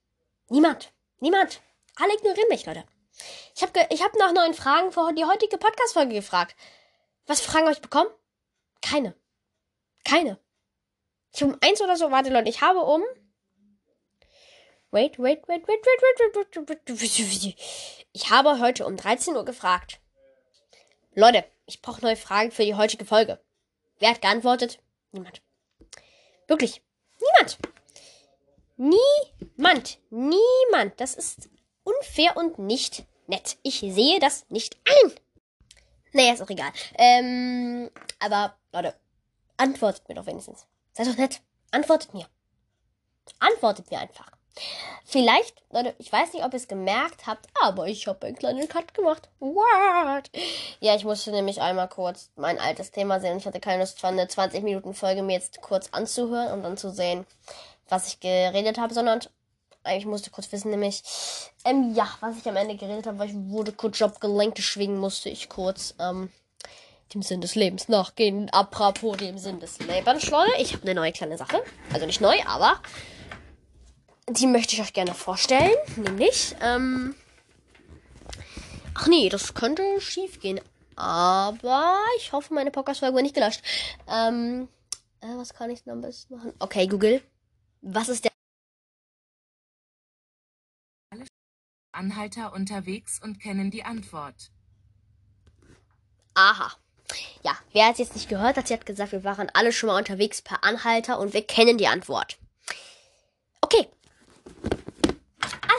Niemand. 0.49 0.91
Niemand. 1.19 1.61
Alle 1.95 2.13
ignorieren 2.13 2.49
mich, 2.49 2.65
Leute. 2.65 2.83
Ich 3.55 3.61
habe 3.63 3.87
ich 3.89 4.03
hab 4.03 4.13
nach 4.15 4.33
neuen 4.33 4.53
Fragen 4.53 4.91
für 4.91 5.13
die 5.13 5.23
heutige 5.23 5.57
Podcast-Folge 5.57 6.13
gefragt. 6.13 6.57
Was 7.25 7.39
für 7.39 7.49
Fragen 7.49 7.67
habe 7.67 7.73
ich 7.73 7.81
bekommen? 7.81 8.09
Keine. 8.81 9.15
Keine. 10.03 10.37
Ich 11.33 11.41
um 11.41 11.57
eins 11.61 11.81
oder 11.81 11.95
so, 11.95 12.11
warte, 12.11 12.29
Leute, 12.29 12.49
ich 12.49 12.59
habe 12.61 12.81
um. 12.81 13.01
Wait, 14.91 15.17
wait, 15.17 15.47
wait, 15.47 15.65
wait, 15.67 15.85
wait, 15.85 16.01
wait, 16.03 16.35
wait, 16.35 16.57
wait, 16.57 16.69
wait, 16.69 17.01
wait, 17.01 17.43
wait. 17.43 17.55
Ich 18.11 18.29
habe 18.29 18.59
heute 18.59 18.85
um 18.85 18.97
13 18.97 19.37
Uhr 19.37 19.45
gefragt. 19.45 20.01
Leute, 21.13 21.45
ich 21.65 21.81
brauche 21.81 22.01
neue 22.01 22.17
Fragen 22.17 22.51
für 22.51 22.65
die 22.65 22.75
heutige 22.75 23.05
Folge. 23.05 23.39
Wer 23.99 24.09
hat 24.09 24.21
geantwortet? 24.21 24.79
Niemand. 25.11 25.41
Wirklich. 26.47 26.81
Niemand. 27.19 27.57
Niemand. 28.77 29.99
Niemand. 30.09 30.99
Das 30.99 31.15
ist 31.15 31.49
unfair 31.83 32.35
und 32.37 32.59
nicht 32.59 33.05
nett. 33.27 33.57
Ich 33.63 33.79
sehe 33.79 34.19
das 34.19 34.45
nicht 34.49 34.77
ein. 34.85 35.13
Naja, 36.13 36.33
ist 36.33 36.41
auch 36.41 36.49
egal. 36.49 36.71
Ähm, 36.97 37.89
aber, 38.19 38.57
Leute, 38.71 38.95
antwortet 39.57 40.07
mir 40.07 40.15
doch 40.15 40.25
wenigstens. 40.25 40.67
Seid 40.93 41.07
doch 41.07 41.17
nett. 41.17 41.41
Antwortet 41.71 42.13
mir. 42.13 42.27
Antwortet 43.39 43.89
mir 43.91 43.99
einfach. 43.99 44.31
Vielleicht, 45.05 45.61
Leute, 45.71 45.93
ich 45.99 46.11
weiß 46.11 46.33
nicht, 46.33 46.43
ob 46.43 46.53
ihr 46.53 46.57
es 46.57 46.67
gemerkt 46.67 47.27
habt, 47.27 47.47
aber 47.61 47.87
ich 47.87 48.07
habe 48.07 48.25
einen 48.25 48.35
kleinen 48.35 48.67
Cut 48.67 48.93
gemacht. 48.93 49.29
What? 49.39 50.31
Ja, 50.79 50.95
ich 50.95 51.03
musste 51.03 51.31
nämlich 51.31 51.61
einmal 51.61 51.87
kurz 51.87 52.31
mein 52.35 52.59
altes 52.59 52.91
Thema 52.91 53.19
sehen. 53.19 53.37
Ich 53.37 53.45
hatte 53.45 53.59
keine 53.59 53.81
Lust, 53.81 54.03
eine 54.03 54.25
20-Minuten-Folge 54.25 55.21
mir 55.21 55.33
jetzt 55.33 55.61
kurz 55.61 55.89
anzuhören 55.91 56.53
und 56.53 56.63
dann 56.63 56.77
zu 56.77 56.89
sehen, 56.89 57.25
was 57.89 58.07
ich 58.07 58.19
geredet 58.19 58.77
habe, 58.77 58.93
sondern 58.93 59.21
ich 59.95 60.05
musste 60.05 60.31
kurz 60.31 60.51
wissen, 60.51 60.71
nämlich, 60.71 61.03
ähm, 61.63 61.93
ja, 61.93 62.09
was 62.19 62.37
ich 62.37 62.47
am 62.49 62.55
Ende 62.55 62.75
geredet 62.75 63.05
habe, 63.05 63.19
weil 63.19 63.29
ich 63.29 63.35
wurde 63.35 63.71
kurz 63.71 64.01
abgelenkt, 64.01 64.57
deswegen 64.57 64.97
musste 64.97 65.29
ich 65.29 65.47
kurz, 65.47 65.93
ähm, 65.99 66.31
dem 67.13 67.21
Sinn 67.21 67.41
des 67.41 67.55
Lebens 67.55 67.87
nachgehen. 67.87 68.49
Apropos 68.49 69.17
dem 69.17 69.37
Sinn 69.37 69.59
des 69.59 69.79
Lebens, 69.79 70.29
Leute, 70.29 70.51
ich 70.57 70.73
habe 70.73 70.83
eine 70.83 70.95
neue 70.95 71.11
kleine 71.11 71.37
Sache. 71.37 71.61
Also 71.93 72.05
nicht 72.05 72.21
neu, 72.21 72.35
aber 72.47 72.79
die 74.29 74.47
möchte 74.47 74.75
ich 74.75 74.81
euch 74.81 74.93
gerne 74.93 75.13
vorstellen. 75.13 75.75
Nämlich, 75.95 76.55
ähm, 76.61 77.15
ach 78.93 79.07
nee, 79.07 79.29
das 79.29 79.53
könnte 79.53 79.99
schief 80.01 80.39
gehen. 80.39 80.59
Aber 80.95 81.97
ich 82.17 82.31
hoffe, 82.31 82.53
meine 82.53 82.71
Podcast-Folge 82.71 83.15
wird 83.15 83.23
nicht 83.23 83.35
gelöscht. 83.35 83.61
Ähm, 84.07 84.69
äh, 85.21 85.27
was 85.35 85.53
kann 85.53 85.69
ich 85.69 85.83
denn 85.83 85.93
am 85.93 86.01
besten 86.01 86.35
machen? 86.35 86.53
Okay, 86.59 86.87
Google. 86.87 87.21
Was 87.81 88.09
ist 88.09 88.23
der 88.23 88.31
Anhalter 91.95 92.53
unterwegs 92.53 93.19
und 93.23 93.39
kennen 93.39 93.71
die 93.71 93.83
Antwort. 93.83 94.51
Aha. 96.33 96.73
Ja, 97.43 97.57
wer 97.71 97.87
hat 97.87 97.99
jetzt 97.99 98.15
nicht 98.15 98.29
gehört 98.29 98.57
hat, 98.57 98.67
sie 98.67 98.73
hat 98.73 98.85
gesagt, 98.85 99.11
wir 99.11 99.23
waren 99.23 99.49
alle 99.53 99.71
schon 99.71 99.87
mal 99.87 99.97
unterwegs 99.97 100.41
per 100.41 100.63
Anhalter 100.63 101.19
und 101.19 101.33
wir 101.33 101.45
kennen 101.45 101.77
die 101.77 101.87
Antwort. 101.87 102.37
Okay. 103.61 103.87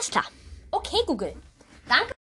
Alles 0.07 0.11
klar. 0.11 0.31
Okay, 0.71 0.97
Google. 1.05 1.35
Danke. 1.87 2.13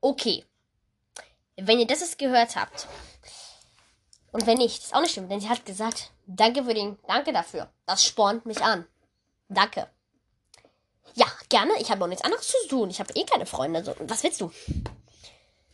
Okay. 0.00 0.44
Wenn 1.56 1.80
ihr 1.80 1.86
das 1.86 2.00
jetzt 2.00 2.18
gehört 2.18 2.56
habt. 2.56 2.86
Und 4.30 4.46
wenn 4.46 4.58
nicht, 4.58 4.82
ist 4.82 4.94
auch 4.94 5.00
nicht 5.00 5.12
schlimm, 5.12 5.28
denn 5.28 5.40
sie 5.40 5.48
hat 5.48 5.64
gesagt, 5.64 6.12
danke 6.26 6.62
für 6.64 6.74
den, 6.74 6.98
danke 7.06 7.32
dafür. 7.32 7.72
Das 7.86 8.04
spornt 8.04 8.46
mich 8.46 8.62
an. 8.62 8.86
Danke. 9.48 9.90
Ja, 11.14 11.26
gerne. 11.48 11.72
Ich 11.80 11.90
habe 11.90 12.04
auch 12.04 12.08
nichts 12.08 12.24
anderes 12.24 12.46
zu 12.46 12.68
tun. 12.68 12.90
Ich 12.90 13.00
habe 13.00 13.12
eh 13.14 13.24
keine 13.24 13.46
Freunde. 13.46 13.82
So. 13.82 13.94
Was 14.00 14.22
willst 14.22 14.40
du? 14.40 14.52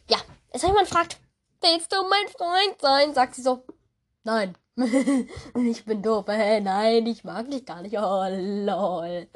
Ja, 0.09 0.19
jetzt 0.53 0.63
hat 0.63 0.71
jemand 0.71 0.89
fragt, 0.89 1.19
willst 1.61 1.93
du 1.93 1.97
mein 2.09 2.29
Freund 2.29 2.81
sein? 2.81 3.13
Sagt 3.13 3.35
sie 3.35 3.43
so, 3.43 3.67
nein. 4.23 4.57
ich 5.55 5.85
bin 5.85 6.03
doof. 6.03 6.25
Hey, 6.27 6.61
nein, 6.61 7.07
ich 7.07 7.23
mag 7.23 7.49
dich 7.51 7.65
gar 7.65 7.83
nicht. 7.83 7.97
Oh, 7.97 8.27
lol. 8.29 9.29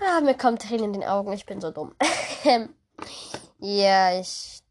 Ah, 0.00 0.20
mir 0.22 0.34
kommt 0.34 0.62
Tränen 0.62 0.86
in 0.86 0.92
den 1.00 1.04
Augen. 1.04 1.32
Ich 1.32 1.44
bin 1.44 1.60
so 1.60 1.70
dumm. 1.70 1.94
ja, 3.58 4.18
ich 4.18 4.62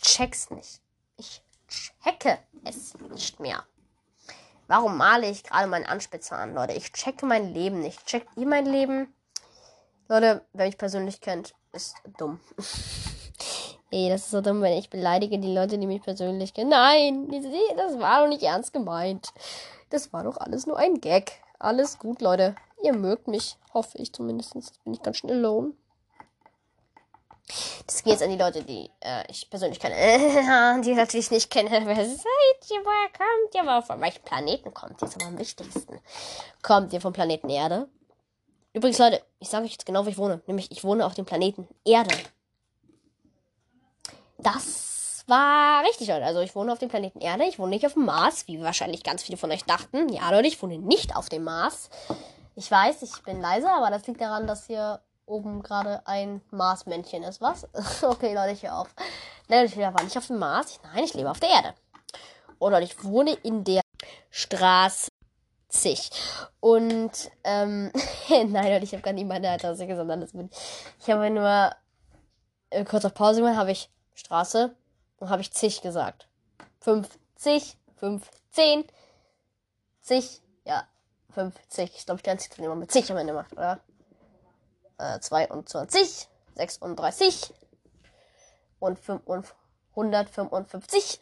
check's 0.00 0.50
nicht. 0.50 0.80
Ich 1.16 1.42
checke 1.68 2.38
es 2.64 2.94
nicht 3.10 3.40
mehr. 3.40 3.64
Warum 4.68 4.96
male 4.96 5.28
ich 5.28 5.42
gerade 5.42 5.66
meinen 5.66 5.86
Anspitzer 5.86 6.38
an, 6.38 6.54
Leute? 6.54 6.74
Ich 6.74 6.92
checke 6.92 7.26
mein 7.26 7.52
Leben 7.52 7.80
nicht. 7.80 8.06
Checkt 8.06 8.36
ihr 8.36 8.46
mein 8.46 8.66
Leben? 8.66 9.12
Leute, 10.08 10.46
wer 10.52 10.66
mich 10.66 10.78
persönlich 10.78 11.20
kennt, 11.20 11.54
ist 11.72 11.96
dumm. 12.18 12.40
Ey, 13.94 14.08
das 14.08 14.22
ist 14.22 14.32
so 14.32 14.40
dumm, 14.40 14.60
wenn 14.60 14.76
ich 14.76 14.90
beleidige 14.90 15.38
die 15.38 15.54
Leute, 15.54 15.78
die 15.78 15.86
mich 15.86 16.02
persönlich 16.02 16.52
kennen. 16.52 16.70
Nein, 16.70 17.28
das 17.76 17.96
war 18.00 18.22
doch 18.22 18.28
nicht 18.28 18.42
ernst 18.42 18.72
gemeint. 18.72 19.28
Das 19.88 20.12
war 20.12 20.24
doch 20.24 20.36
alles 20.36 20.66
nur 20.66 20.76
ein 20.76 21.00
Gag. 21.00 21.40
Alles 21.60 22.00
gut, 22.00 22.20
Leute. 22.20 22.56
Ihr 22.82 22.92
mögt 22.92 23.28
mich, 23.28 23.56
hoffe 23.72 23.96
ich 23.98 24.12
zumindest. 24.12 24.56
Jetzt 24.56 24.82
bin 24.82 24.94
ich 24.94 25.02
ganz 25.02 25.18
schön 25.18 25.30
alone. 25.30 25.74
Das 27.86 28.02
geht 28.02 28.14
jetzt 28.14 28.24
an 28.24 28.30
die 28.30 28.36
Leute, 28.36 28.64
die 28.64 28.90
äh, 28.98 29.30
ich 29.30 29.48
persönlich 29.48 29.78
kenne. 29.78 29.94
die 30.82 30.94
natürlich 30.94 31.30
nicht 31.30 31.48
kenne. 31.48 31.70
Wer 31.70 31.94
seid 31.94 32.70
ihr? 32.70 32.82
Woher 32.84 33.10
kommt 33.16 33.54
ihr? 33.54 33.82
Von 33.82 34.00
welchem 34.00 34.24
Planeten 34.24 34.74
kommt 34.74 35.00
ihr? 35.02 35.06
ist 35.06 35.14
aber 35.14 35.26
am 35.26 35.38
wichtigsten. 35.38 36.00
Kommt 36.62 36.92
ihr 36.92 37.00
vom 37.00 37.12
Planeten 37.12 37.48
Erde? 37.48 37.86
Übrigens, 38.72 38.98
Leute, 38.98 39.22
ich 39.38 39.48
sage 39.48 39.66
euch 39.66 39.72
jetzt 39.72 39.86
genau, 39.86 40.04
wo 40.04 40.08
ich 40.08 40.18
wohne. 40.18 40.42
Nämlich, 40.48 40.72
ich 40.72 40.82
wohne 40.82 41.06
auf 41.06 41.14
dem 41.14 41.26
Planeten 41.26 41.68
Erde. 41.84 42.12
Das 44.44 45.24
war 45.26 45.82
richtig, 45.84 46.08
Leute. 46.08 46.24
Also, 46.24 46.40
ich 46.40 46.54
wohne 46.54 46.70
auf 46.70 46.78
dem 46.78 46.90
Planeten 46.90 47.20
Erde. 47.20 47.44
Ich 47.44 47.58
wohne 47.58 47.70
nicht 47.70 47.86
auf 47.86 47.94
dem 47.94 48.04
Mars, 48.04 48.46
wie 48.46 48.60
wahrscheinlich 48.60 49.02
ganz 49.02 49.22
viele 49.22 49.38
von 49.38 49.50
euch 49.50 49.64
dachten. 49.64 50.10
Ja, 50.10 50.30
Leute, 50.30 50.48
ich 50.48 50.62
wohne 50.62 50.78
nicht 50.78 51.16
auf 51.16 51.28
dem 51.28 51.44
Mars. 51.44 51.88
Ich 52.54 52.70
weiß, 52.70 53.02
ich 53.02 53.22
bin 53.22 53.40
leise, 53.40 53.68
aber 53.70 53.90
das 53.90 54.06
liegt 54.06 54.20
daran, 54.20 54.46
dass 54.46 54.66
hier 54.66 55.00
oben 55.26 55.62
gerade 55.62 56.06
ein 56.06 56.42
Marsmännchen 56.50 57.22
ist. 57.22 57.40
Was? 57.40 57.66
okay, 58.02 58.34
Leute, 58.34 58.52
ich 58.52 58.62
höre 58.62 58.78
auf. 58.78 58.94
Nein, 59.48 59.64
ich 59.64 59.74
lebe 59.74 60.04
nicht 60.04 60.16
auf 60.16 60.26
dem 60.26 60.38
Mars. 60.38 60.78
Nein, 60.92 61.04
ich 61.04 61.14
lebe 61.14 61.30
auf 61.30 61.40
der 61.40 61.48
Erde. 61.48 61.74
Und 62.58 62.72
Leute, 62.72 62.84
ich 62.84 63.02
wohne 63.02 63.32
in 63.42 63.64
der 63.64 63.80
Straße. 64.30 65.08
Und, 66.60 67.10
ähm, 67.42 67.90
nein, 68.28 68.52
Leute, 68.52 68.84
ich 68.84 68.92
habe 68.92 69.02
gar 69.02 69.12
nicht 69.12 69.26
meine 69.26 69.50
Adresse 69.50 69.88
gesagt, 69.88 70.08
das 70.08 70.32
bin 70.32 70.48
ich. 71.00 71.10
habe 71.10 71.30
nur 71.30 71.72
äh, 72.70 72.84
kurz 72.84 73.04
auf 73.04 73.14
Pause 73.14 73.40
gemacht, 73.40 73.56
habe 73.56 73.72
ich 73.72 73.90
Straße 74.14 74.74
und 75.18 75.30
habe 75.30 75.42
ich 75.42 75.52
zig 75.52 75.82
gesagt. 75.82 76.28
50, 76.80 77.76
15, 77.96 78.84
zig, 80.00 80.40
ja, 80.64 80.86
50. 81.34 81.94
Ich 81.94 82.06
glaube, 82.06 82.18
ich 82.18 82.22
der 82.22 82.32
einzige, 82.32 82.56
der 82.56 82.74
mit 82.74 82.92
zig 82.92 83.10
am 83.10 83.18
Ende 83.18 83.32
macht, 83.32 83.52
oder? 83.52 83.80
äh, 84.98 85.18
22, 85.18 86.28
36 86.54 87.54
und 88.78 88.98
155. 89.96 91.18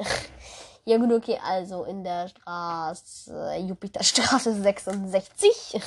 ja 0.85 0.99
gut, 0.99 1.13
okay, 1.13 1.39
also 1.45 1.85
in 1.85 2.05
der 2.05 2.29
Straße, 2.29 3.57
Jupiterstraße 3.57 4.63
66. 4.63 5.81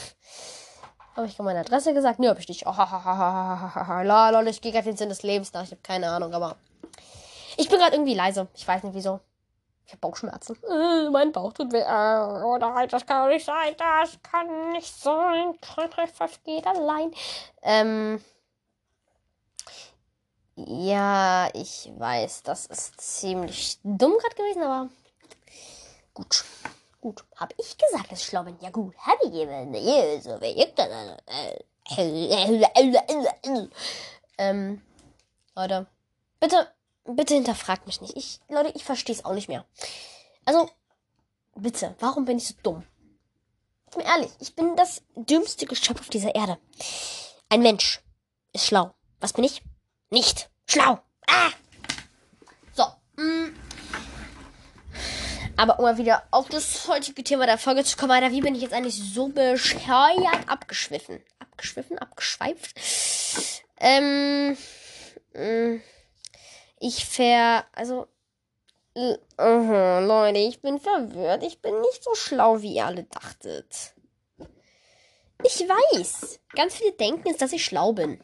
Habe 1.15 1.27
ich 1.27 1.39
meine 1.39 1.59
Adresse 1.61 1.93
gesagt? 1.93 2.19
Nö, 2.19 2.27
hab 2.27 2.39
ich 2.39 2.49
nicht. 2.49 2.67
Oh, 2.67 2.71
la, 2.73 4.29
lol, 4.31 4.47
ich 4.49 4.59
gehe 4.59 4.73
gerade 4.73 4.85
den 4.85 4.97
Sinn 4.97 5.07
des 5.07 5.23
Lebens 5.23 5.53
nach. 5.53 5.63
Ich 5.63 5.71
habe 5.71 5.81
keine 5.81 6.09
Ahnung, 6.09 6.33
aber 6.33 6.57
ich 7.57 7.69
bin 7.69 7.79
gerade 7.79 7.95
irgendwie 7.95 8.15
leise. 8.15 8.47
Ich 8.53 8.67
weiß 8.67 8.83
nicht 8.83 8.95
wieso. 8.95 9.19
Ich 9.85 9.91
habe 9.91 9.99
Bauchschmerzen. 9.99 10.57
Äh, 10.63 11.09
mein 11.11 11.31
Bauch 11.31 11.53
tut 11.53 11.71
weh. 11.71 11.79
Äh, 11.79 12.43
oh 12.43 12.57
nein, 12.57 12.89
das 12.89 13.05
kann 13.05 13.29
nicht 13.29 13.45
sein. 13.45 13.75
Das 13.77 14.17
kann 14.23 14.71
nicht 14.71 14.93
sein. 14.93 15.59
Krankheit 15.61 16.09
versteht 16.09 16.65
allein. 16.65 17.11
Ähm. 17.61 18.23
Ja, 20.55 21.49
ich 21.53 21.91
weiß, 21.97 22.43
das 22.43 22.65
ist 22.67 22.99
ziemlich 23.01 23.77
dumm 23.83 24.13
gerade 24.13 24.35
gewesen, 24.35 24.63
aber 24.63 24.89
gut. 26.13 26.45
Gut. 27.01 27.23
Hab 27.35 27.53
ich 27.59 27.77
gesagt, 27.77 28.11
dass 28.11 28.21
ich 28.21 28.25
schlau 28.25 28.43
bin? 28.43 28.57
Ja 28.61 28.69
gut, 28.71 28.95
hab 28.97 29.21
ich. 29.21 29.33
Ja, 29.33 30.21
so 30.21 30.41
ich 30.41 30.73
das. 30.73 30.89
Ähm, 34.37 34.81
Leute, 35.55 35.87
bitte 36.39 36.67
bitte 37.05 37.35
hinterfragt 37.35 37.85
mich 37.85 38.01
nicht. 38.01 38.15
Ich, 38.17 38.39
Leute, 38.49 38.71
ich 38.75 38.83
verstehe 38.83 39.15
es 39.15 39.25
auch 39.25 39.33
nicht 39.33 39.47
mehr. 39.47 39.65
Also, 40.45 40.69
bitte, 41.55 41.95
warum 41.99 42.25
bin 42.25 42.37
ich 42.37 42.47
so 42.47 42.55
dumm? 42.63 42.83
Ich 43.87 43.97
bin 43.97 44.05
ehrlich, 44.05 44.31
ich 44.39 44.55
bin 44.55 44.75
das 44.75 45.03
dümmste 45.15 45.65
Geschöpf 45.65 46.01
auf 46.01 46.09
dieser 46.09 46.35
Erde. 46.35 46.57
Ein 47.49 47.61
Mensch 47.61 48.01
ist 48.53 48.65
schlau. 48.65 48.93
Was 49.19 49.33
bin 49.33 49.43
ich? 49.43 49.61
Nicht 50.09 50.49
schlau. 50.67 50.99
Ah! 51.27 51.51
So. 52.73 52.85
Mm. 53.15 53.55
Aber 55.57 55.79
um 55.79 55.85
mal 55.85 55.97
wieder 55.97 56.23
auf 56.31 56.49
das 56.49 56.87
heutige 56.87 57.23
Thema 57.23 57.45
der 57.45 57.57
Folge 57.57 57.85
zu 57.85 57.95
kommen, 57.95 58.11
Alter, 58.11 58.31
wie 58.31 58.41
bin 58.41 58.55
ich 58.55 58.61
jetzt 58.61 58.73
eigentlich 58.73 58.95
so 58.95 59.29
bescheuert 59.29 60.49
abgeschwiffen? 60.49 61.23
Abgeschwiffen, 61.39 61.97
abgeschweift? 61.97 62.75
Ähm. 63.79 64.57
Mh. 65.33 65.79
Ich 66.79 67.05
ver, 67.05 67.65
also 67.73 68.07
Aha, 69.35 69.99
Leute, 69.99 70.39
ich 70.39 70.61
bin 70.61 70.79
verwirrt. 70.79 71.43
Ich 71.43 71.61
bin 71.61 71.81
nicht 71.81 72.01
so 72.01 72.15
schlau, 72.15 72.61
wie 72.61 72.75
ihr 72.75 72.85
alle 72.85 73.03
dachtet. 73.03 73.93
Ich 75.43 75.59
weiß. 75.59 76.39
Ganz 76.55 76.75
viele 76.75 76.93
denken 76.93 77.27
jetzt, 77.27 77.41
dass 77.41 77.51
ich 77.51 77.65
schlau 77.65 77.91
bin. 77.91 78.21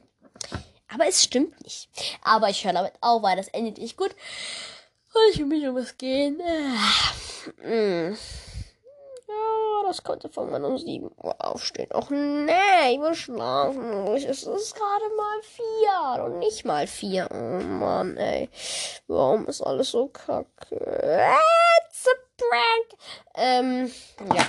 Aber 0.87 1.07
es 1.07 1.23
stimmt 1.23 1.61
nicht. 1.63 1.89
Aber 2.23 2.49
ich 2.49 2.63
höre 2.63 2.73
damit 2.73 2.93
auf, 3.01 3.21
weil 3.21 3.35
das 3.35 3.49
endet 3.49 3.79
nicht 3.79 3.97
gut. 3.97 4.15
Ich 5.31 5.39
will 5.39 5.45
mich 5.45 5.67
um 5.67 5.75
was 5.75 5.97
gehen. 5.97 6.41
Ah, 6.41 7.67
mm. 7.67 8.17
Das 9.91 10.03
konnte 10.03 10.29
von 10.29 10.49
man 10.49 10.63
um 10.63 10.77
7 10.77 11.11
Uhr 11.17 11.35
aufstehen. 11.39 11.91
Och 11.93 12.09
nee, 12.11 12.93
ich 12.93 12.99
will 13.01 13.13
schlafen. 13.13 14.07
Es 14.15 14.25
ist 14.25 14.75
gerade 14.75 15.05
mal 15.17 15.41
vier 15.41 16.23
und 16.23 16.39
nicht 16.39 16.63
mal 16.63 16.87
vier. 16.87 17.27
Oh 17.29 17.61
Mann, 17.61 18.15
ey. 18.15 18.49
Warum 19.07 19.47
ist 19.47 19.61
alles 19.61 19.91
so 19.91 20.07
kacke? 20.07 20.75
It's 20.75 22.07
a 22.07 22.15
prank. 22.37 23.01
Ähm, 23.35 23.91
ja. 24.33 24.45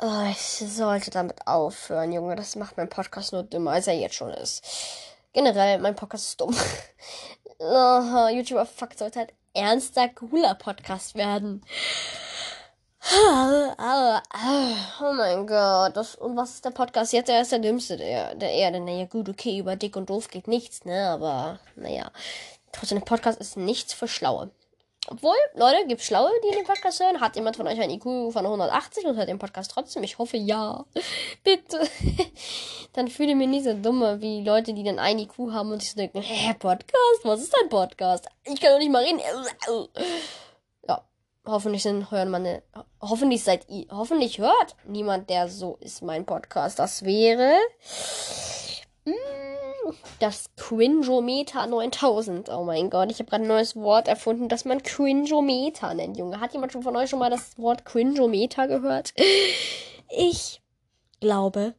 Oh, 0.00 0.30
ich 0.30 0.38
sollte 0.40 1.10
damit 1.10 1.46
aufhören, 1.46 2.12
Junge. 2.12 2.36
Das 2.36 2.56
macht 2.56 2.78
mein 2.78 2.88
Podcast 2.88 3.34
nur 3.34 3.42
dümmer, 3.42 3.72
als 3.72 3.86
er 3.86 3.98
jetzt 3.98 4.14
schon 4.14 4.30
ist. 4.30 4.64
Generell, 5.34 5.78
mein 5.78 5.94
Podcast 5.94 6.26
ist 6.26 6.40
dumm. 6.40 6.56
oh, 7.58 8.28
YouTuber 8.28 8.64
Fuck 8.64 8.94
sollte 8.96 9.18
halt 9.18 9.34
ernster, 9.52 10.08
cooler 10.08 10.54
Podcast 10.54 11.16
werden. 11.16 11.62
Oh 15.02 15.12
mein 15.14 15.46
Gott. 15.46 15.96
Das, 15.96 16.14
und 16.14 16.36
was 16.36 16.54
ist 16.54 16.64
der 16.64 16.70
Podcast 16.70 17.12
jetzt? 17.12 17.28
Er 17.28 17.42
ist 17.42 17.52
der 17.52 17.58
dümmste 17.58 17.96
der, 17.96 18.34
der 18.34 18.52
Erde. 18.52 18.80
Naja, 18.80 19.06
gut, 19.06 19.28
okay, 19.28 19.58
über 19.58 19.76
dick 19.76 19.96
und 19.96 20.10
doof 20.10 20.28
geht 20.28 20.46
nichts, 20.46 20.84
ne? 20.84 21.08
Aber, 21.08 21.58
naja. 21.76 22.10
Trotzdem, 22.72 22.98
der 22.98 23.04
Podcast 23.04 23.40
ist 23.40 23.56
nichts 23.56 23.92
für 23.92 24.06
Schlaue. 24.06 24.50
Obwohl, 25.08 25.34
Leute, 25.54 25.86
gibt's 25.88 26.04
Schlaue, 26.04 26.30
die 26.44 26.54
den 26.54 26.64
Podcast 26.64 27.00
hören? 27.00 27.20
Hat 27.20 27.34
jemand 27.34 27.56
von 27.56 27.66
euch 27.66 27.80
ein 27.80 27.90
IQ 27.90 28.32
von 28.32 28.44
180 28.44 29.06
und 29.06 29.16
hört 29.16 29.28
den 29.28 29.38
Podcast 29.38 29.72
trotzdem? 29.72 30.04
Ich 30.04 30.18
hoffe, 30.18 30.36
ja. 30.36 30.84
Bitte. 31.42 31.80
Dann 32.92 33.08
fühle 33.08 33.30
ich 33.30 33.36
mich 33.36 33.48
nicht 33.48 33.64
so 33.64 33.74
dumme 33.74 34.20
wie 34.20 34.44
Leute, 34.44 34.72
die 34.72 34.82
dann 34.82 34.98
ein 34.98 35.18
IQ 35.20 35.52
haben 35.52 35.72
und 35.72 35.80
sich 35.80 35.92
so 35.92 35.96
denken, 35.96 36.20
hä, 36.20 36.54
Podcast? 36.58 37.20
Was 37.22 37.40
ist 37.40 37.54
ein 37.60 37.68
Podcast? 37.68 38.26
Ich 38.44 38.60
kann 38.60 38.72
doch 38.72 38.78
nicht 38.78 38.90
mal 38.90 39.04
reden. 39.04 39.20
Hoffentlich 41.46 41.82
sind, 41.82 42.10
hören 42.10 42.30
meine, 42.30 42.62
hoffentlich 43.00 43.42
seid 43.42 43.68
ihr, 43.68 43.86
hoffentlich 43.90 44.38
hört 44.38 44.76
niemand, 44.84 45.30
der 45.30 45.48
so 45.48 45.76
ist, 45.80 46.02
mein 46.02 46.26
Podcast. 46.26 46.78
Das 46.78 47.04
wäre, 47.04 47.54
mm, 49.04 49.92
das 50.18 50.50
Cringeometer 50.56 51.66
9000. 51.66 52.50
Oh 52.50 52.64
mein 52.64 52.90
Gott, 52.90 53.10
ich 53.10 53.18
habe 53.18 53.30
gerade 53.30 53.44
ein 53.44 53.48
neues 53.48 53.74
Wort 53.74 54.06
erfunden, 54.06 54.48
das 54.48 54.64
man 54.64 54.82
Cringeometer 54.82 55.94
nennt, 55.94 56.18
Junge. 56.18 56.40
Hat 56.40 56.52
jemand 56.52 56.72
schon 56.72 56.82
von 56.82 56.96
euch 56.96 57.08
schon 57.08 57.18
mal 57.18 57.30
das 57.30 57.58
Wort 57.58 57.84
Cringeometer 57.84 58.68
gehört? 58.68 59.14
Ich 60.08 60.60
glaube 61.20 61.74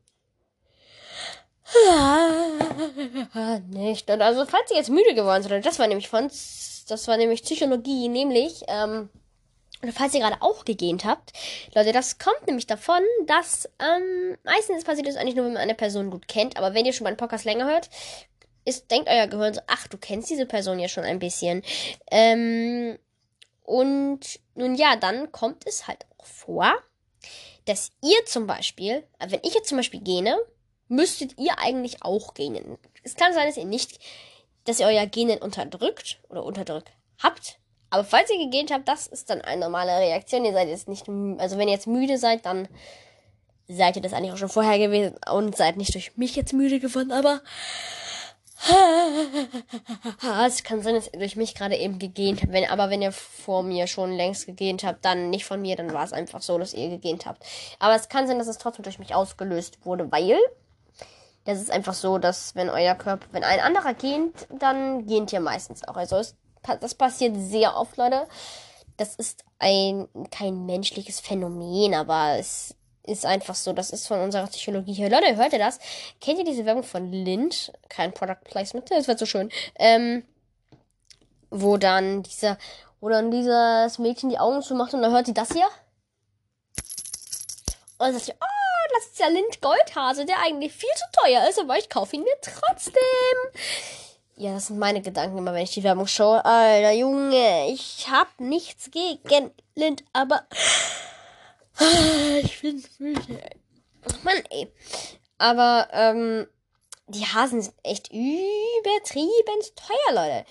nicht. 3.70 4.10
Und 4.10 4.22
also, 4.22 4.46
falls 4.46 4.72
ihr 4.72 4.78
jetzt 4.78 4.90
müde 4.90 5.14
geworden 5.14 5.44
seid, 5.44 5.66
das 5.66 5.80
war 5.80 5.88
nämlich 5.88 6.10
von, 6.10 6.28
das 6.28 7.08
war 7.08 7.18
nämlich 7.18 7.44
Psychologie, 7.44 8.10
nämlich, 8.10 8.64
ähm, 8.68 9.10
oder 9.82 9.92
falls 9.92 10.14
ihr 10.14 10.20
gerade 10.20 10.42
auch 10.42 10.66
gegähnt 10.66 11.06
habt, 11.06 11.34
Leute, 11.74 11.92
das 11.92 12.20
kommt 12.20 12.48
nämlich 12.48 12.68
davon, 12.68 13.02
dass 13.26 13.70
ähm, 13.80 14.38
meistens 14.44 14.84
passiert 14.84 15.08
das 15.08 15.16
eigentlich 15.16 15.36
nur, 15.36 15.46
wenn 15.46 15.54
man 15.54 15.62
eine 15.62 15.76
Person 15.76 16.12
gut 16.12 16.28
kennt. 16.28 16.58
Aber 16.58 16.74
wenn 16.74 16.86
ihr 16.86 16.94
schon 16.94 17.06
mal 17.06 17.10
einen 17.10 17.18
Podcast 17.18 17.46
länger 17.46 17.68
hört, 17.68 17.90
ist, 18.66 18.92
denkt 18.92 19.10
euer 19.10 19.28
Gehirn 19.28 19.54
so, 19.54 19.62
ach, 19.68 19.88
du 19.88 19.98
kennst 19.98 20.30
diese 20.30 20.46
Person 20.46 20.80
ja 20.80 20.88
schon 20.88 21.04
ein 21.04 21.20
bisschen. 21.20 21.64
Ähm, 22.12 22.98
und 23.64 24.40
nun 24.56 24.76
ja, 24.76 24.96
dann 24.96 25.32
kommt 25.32 25.66
es 25.66 25.88
halt 25.88 26.06
auch 26.18 26.26
vor, 26.26 26.74
dass 27.66 27.92
ihr 28.02 28.26
zum 28.26 28.48
Beispiel, 28.48 29.04
wenn 29.20 29.42
ich 29.44 29.54
jetzt 29.54 29.70
zum 29.70 29.78
Beispiel 29.78 30.02
gähne, 30.02 30.38
müsstet 30.88 31.38
ihr 31.40 31.58
eigentlich 31.58 32.04
auch 32.04 32.34
gähnen. 32.34 32.78
Es 33.04 33.16
kann 33.16 33.34
sein, 33.34 33.48
dass 33.48 33.58
ihr 33.58 33.66
nicht, 33.66 34.00
dass 34.66 34.80
ihr 34.80 34.88
euer 34.88 35.06
Genen 35.08 35.40
unterdrückt 35.40 36.20
oder 36.30 36.44
unterdrückt 36.44 36.92
habt. 37.20 37.61
Aber 37.92 38.04
falls 38.04 38.32
ihr 38.32 38.40
gegähnt 38.40 38.72
habt, 38.72 38.88
das 38.88 39.06
ist 39.06 39.30
dann 39.30 39.42
eine 39.42 39.62
normale 39.62 39.92
Reaktion. 39.92 40.46
Ihr 40.46 40.54
seid 40.54 40.70
jetzt 40.70 40.88
nicht, 40.88 41.08
also 41.38 41.58
wenn 41.58 41.68
ihr 41.68 41.76
jetzt 41.76 41.88
müde 41.88 42.18
seid, 42.18 42.46
dann 42.46 42.68
seid 43.68 43.96
ihr 43.98 44.02
das 44.02 44.14
eigentlich 44.14 44.32
auch 44.32 44.38
schon 44.38 44.50
vorher 44.50 44.80
gewesen 44.80 45.16
und 45.32 45.56
seid 45.56 45.78
nicht 45.78 45.94
durch 45.94 46.18
mich 46.18 46.36
jetzt 46.36 46.54
müde 46.54 46.80
geworden, 46.80 47.12
aber 47.12 47.42
es 50.46 50.64
kann 50.64 50.82
sein, 50.82 50.96
dass 50.96 51.12
ihr 51.12 51.20
durch 51.20 51.36
mich 51.36 51.56
gerade 51.56 51.76
eben 51.76 52.00
gegähnt 52.00 52.42
habt. 52.42 52.52
Wenn, 52.52 52.70
aber 52.70 52.90
wenn 52.90 53.02
ihr 53.02 53.12
vor 53.12 53.64
mir 53.64 53.88
schon 53.88 54.12
längst 54.12 54.46
gegähnt 54.46 54.84
habt, 54.84 55.04
dann 55.04 55.30
nicht 55.30 55.46
von 55.46 55.62
mir, 55.62 55.76
dann 55.76 55.94
war 55.94 56.04
es 56.04 56.14
einfach 56.14 56.42
so, 56.42 56.58
dass 56.58 56.74
ihr 56.74 56.90
gegähnt 56.90 57.26
habt. 57.26 57.44
Aber 57.80 57.96
es 57.96 58.08
kann 58.08 58.28
sein, 58.28 58.38
dass 58.38 58.48
es 58.48 58.58
trotzdem 58.58 58.84
durch 58.84 59.00
mich 59.00 59.16
ausgelöst 59.16 59.84
wurde, 59.84 60.12
weil 60.12 60.38
das 61.46 61.60
ist 61.60 61.72
einfach 61.72 61.96
so, 61.96 62.20
dass 62.20 62.56
wenn 62.56 62.70
euer 62.70 62.94
Körper, 62.94 63.26
wenn 63.32 63.44
ein 63.44 63.60
anderer 63.60 63.96
gähnt, 63.96 64.48
dann 64.50 65.08
gähnt 65.08 65.34
ihr 65.34 65.40
meistens 65.40 65.88
auch. 65.88 65.96
Also 65.96 66.18
es, 66.18 66.36
das 66.80 66.96
passiert 66.96 67.36
sehr 67.38 67.76
oft, 67.78 67.98
Leute. 67.98 68.28
Das 68.98 69.16
ist 69.16 69.44
ein 69.60 70.08
kein 70.32 70.66
menschliches 70.66 71.20
Phänomen, 71.20 71.94
aber 71.94 72.38
es 72.38 72.76
ist 73.04 73.26
einfach 73.26 73.56
so. 73.56 73.74
Das 73.74 73.92
ist 73.92 74.08
von 74.08 74.20
unserer 74.20 74.48
Psychologie 74.48 74.94
her. 74.94 75.10
Leute, 75.10 75.36
hört 75.36 75.54
ihr 75.54 75.60
das? 75.60 75.80
Kennt 76.20 76.40
ihr 76.40 76.46
diese 76.46 76.66
Werbung 76.66 76.84
von 76.84 77.12
Lind? 77.12 77.72
Kein 77.90 78.14
Product 78.14 78.44
Placement, 78.44 78.90
das 78.92 79.08
wird 79.08 79.20
so 79.20 79.26
schön. 79.26 79.50
Ähm, 79.76 80.24
wo 81.50 81.78
dann 81.78 82.24
dieser, 82.24 82.58
wo 83.00 83.10
dann 83.10 83.32
dieses 83.32 84.00
Mädchen 84.00 84.30
die 84.30 84.40
Augen 84.40 84.62
zumacht 84.62 84.94
und 84.94 85.02
dann 85.02 85.12
hört 85.12 85.26
sie 85.26 85.34
das 85.34 85.52
hier. 85.52 85.68
Und 87.98 88.08
dann 88.08 88.14
sagt 88.14 88.26
sie, 88.26 88.34
oh, 88.34 88.96
das 88.96 89.08
ist 89.08 89.20
ja 89.20 89.28
Lind 89.28 89.62
Goldhase, 89.62 90.26
der 90.26 90.40
eigentlich 90.40 90.72
viel 90.72 90.90
zu 90.96 91.06
teuer 91.22 91.48
ist, 91.48 91.60
aber 91.60 91.78
ich 91.78 91.90
kaufe 91.90 92.16
ihn 92.16 92.24
mir 92.24 92.38
trotzdem. 92.42 92.94
Ja, 94.42 94.56
das 94.56 94.66
sind 94.66 94.80
meine 94.80 95.04
Gedanken 95.04 95.38
immer, 95.38 95.54
wenn 95.54 95.62
ich 95.62 95.76
die 95.76 95.84
Werbung 95.84 96.08
schaue. 96.08 96.44
Alter 96.44 96.94
Junge, 96.94 97.70
ich 97.70 98.08
hab 98.10 98.40
nichts 98.40 98.90
gegen 98.90 99.52
Lind, 99.76 100.04
aber 100.14 100.48
ich 102.42 102.60
bin 102.60 102.84
müde. 102.98 103.40
Mann, 104.24 104.42
ey. 104.50 104.74
Aber, 105.38 105.88
ähm, 105.92 106.48
die 107.12 107.26
Hasen 107.26 107.62
sind 107.62 107.76
echt 107.84 108.10
übertrieben 108.12 109.62
teuer, 109.76 110.16
Leute. 110.16 110.46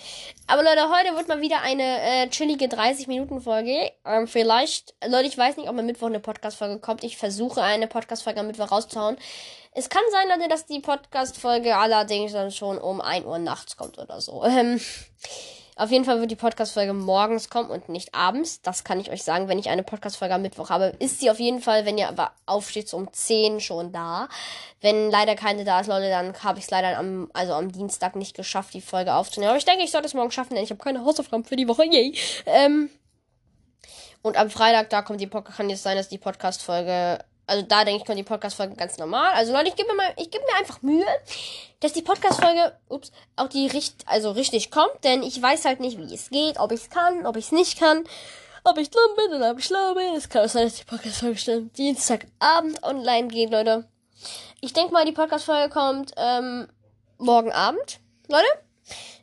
Aber 0.46 0.62
Leute, 0.62 0.88
heute 0.90 1.16
wird 1.16 1.28
mal 1.28 1.40
wieder 1.40 1.62
eine 1.62 2.00
äh, 2.00 2.28
chillige 2.28 2.66
30-Minuten-Folge. 2.66 3.92
Ähm, 4.04 4.26
vielleicht, 4.28 4.94
Leute, 5.06 5.26
ich 5.26 5.38
weiß 5.38 5.56
nicht, 5.56 5.68
ob 5.68 5.78
am 5.78 5.86
Mittwoch 5.86 6.06
eine 6.06 6.20
Podcast-Folge 6.20 6.78
kommt. 6.78 7.04
Ich 7.04 7.16
versuche 7.16 7.62
eine 7.62 7.86
Podcast-Folge 7.86 8.40
am 8.40 8.46
Mittwoch 8.46 8.70
rauszuhauen. 8.70 9.16
Es 9.72 9.88
kann 9.88 10.02
sein, 10.10 10.28
Leute, 10.28 10.48
dass 10.48 10.66
die 10.66 10.80
Podcast-Folge 10.80 11.76
allerdings 11.76 12.32
dann 12.32 12.50
schon 12.50 12.78
um 12.78 13.00
1 13.00 13.24
Uhr 13.24 13.38
nachts 13.38 13.76
kommt 13.76 13.98
oder 13.98 14.20
so. 14.20 14.44
Ähm, 14.44 14.80
auf 15.80 15.90
jeden 15.90 16.04
Fall 16.04 16.20
wird 16.20 16.30
die 16.30 16.36
Podcast-Folge 16.36 16.92
morgens 16.92 17.48
kommen 17.48 17.70
und 17.70 17.88
nicht 17.88 18.14
abends. 18.14 18.60
Das 18.60 18.84
kann 18.84 19.00
ich 19.00 19.10
euch 19.10 19.22
sagen. 19.22 19.48
Wenn 19.48 19.58
ich 19.58 19.70
eine 19.70 19.82
Podcast-Folge 19.82 20.34
am 20.34 20.42
Mittwoch 20.42 20.68
habe, 20.68 20.92
ist 20.98 21.20
sie 21.20 21.30
auf 21.30 21.40
jeden 21.40 21.62
Fall, 21.62 21.86
wenn 21.86 21.96
ihr 21.96 22.08
aber 22.10 22.32
aufsteht, 22.44 22.86
so 22.86 22.98
um 22.98 23.10
10 23.10 23.60
schon 23.60 23.90
da. 23.90 24.28
Wenn 24.82 25.10
leider 25.10 25.36
keine 25.36 25.64
da 25.64 25.80
ist, 25.80 25.86
Leute, 25.86 26.10
dann 26.10 26.34
habe 26.42 26.58
ich 26.58 26.66
es 26.66 26.70
leider 26.70 26.98
am, 26.98 27.30
also 27.32 27.54
am 27.54 27.72
Dienstag 27.72 28.14
nicht 28.14 28.36
geschafft, 28.36 28.74
die 28.74 28.82
Folge 28.82 29.14
aufzunehmen. 29.14 29.48
Aber 29.48 29.58
ich 29.58 29.64
denke, 29.64 29.82
ich 29.82 29.90
sollte 29.90 30.06
es 30.06 30.12
morgen 30.12 30.30
schaffen, 30.30 30.54
denn 30.54 30.64
ich 30.64 30.70
habe 30.70 30.84
keine 30.84 31.02
Hausaufgaben 31.02 31.44
für 31.44 31.56
die 31.56 31.66
Woche. 31.66 31.86
Yay. 31.86 32.14
Ähm, 32.44 32.90
und 34.20 34.36
am 34.36 34.50
Freitag, 34.50 34.90
da 34.90 35.00
kommt 35.00 35.22
die 35.22 35.26
Podcast, 35.26 35.56
kann 35.56 35.70
jetzt 35.70 35.82
sein, 35.82 35.96
dass 35.96 36.10
die 36.10 36.18
Podcast-Folge 36.18 37.24
also 37.50 37.62
da 37.66 37.84
denke 37.84 38.00
ich, 38.00 38.06
kommt 38.06 38.16
die 38.16 38.22
Podcast-Folge 38.22 38.76
ganz 38.76 38.96
normal. 38.96 39.32
Also 39.34 39.52
Leute, 39.52 39.70
ich 39.70 39.74
gebe 39.74 39.88
mir 39.88 39.96
mal, 39.96 40.14
ich 40.16 40.30
gebe 40.30 40.44
mir 40.44 40.56
einfach 40.60 40.82
Mühe, 40.82 41.04
dass 41.80 41.92
die 41.92 42.00
Podcast-Folge, 42.00 42.76
ups, 42.88 43.10
auch 43.34 43.48
die 43.48 43.66
richt, 43.66 44.04
also 44.06 44.30
richtig 44.30 44.70
kommt, 44.70 45.02
denn 45.02 45.24
ich 45.24 45.42
weiß 45.42 45.64
halt 45.64 45.80
nicht, 45.80 45.98
wie 45.98 46.14
es 46.14 46.30
geht, 46.30 46.60
ob 46.60 46.70
ich 46.70 46.82
es 46.82 46.90
kann, 46.90 47.26
ob 47.26 47.36
ich 47.36 47.46
es 47.46 47.52
nicht 47.52 47.76
kann, 47.76 48.04
ob 48.62 48.78
ich 48.78 48.90
dumm 48.90 49.02
bin 49.16 49.36
oder 49.36 49.50
ob 49.50 49.58
ich 49.58 49.64
schlau 49.64 49.94
bin. 49.94 50.14
Es 50.14 50.28
kann 50.28 50.44
auch 50.44 50.48
sein, 50.48 50.62
dass 50.62 50.76
die 50.76 50.84
Podcast-Folge 50.84 51.38
schon 51.38 51.72
Dienstagabend 51.72 52.84
online 52.84 53.26
geht, 53.26 53.50
Leute. 53.50 53.84
Ich 54.60 54.72
denke 54.72 54.92
mal, 54.92 55.04
die 55.04 55.10
Podcast-Folge 55.10 55.70
kommt 55.70 56.12
ähm, 56.18 56.68
morgen 57.18 57.50
Abend, 57.50 57.98
Leute. 58.28 58.46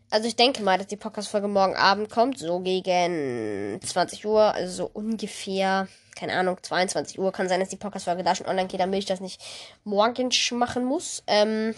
Also 0.09 0.27
ich 0.27 0.35
denke 0.35 0.63
mal, 0.63 0.77
dass 0.77 0.87
die 0.87 0.97
Podcast-Folge 0.97 1.47
morgen 1.47 1.77
Abend 1.77 2.09
kommt, 2.09 2.39
so 2.39 2.59
gegen 2.59 3.79
20 3.81 4.25
Uhr, 4.25 4.53
also 4.53 4.83
so 4.83 4.91
ungefähr 4.93 5.87
keine 6.17 6.33
Ahnung, 6.33 6.57
22 6.61 7.19
Uhr. 7.19 7.31
Kann 7.31 7.47
sein, 7.47 7.59
dass 7.59 7.69
die 7.69 7.77
Podcast-Folge 7.77 8.23
da 8.23 8.35
schon 8.35 8.47
online 8.47 8.67
geht, 8.67 8.79
damit 8.79 8.99
ich 8.99 9.05
das 9.05 9.19
nicht 9.19 9.41
morgens 9.83 10.51
machen 10.51 10.83
muss. 10.83 11.23
Ähm, 11.27 11.75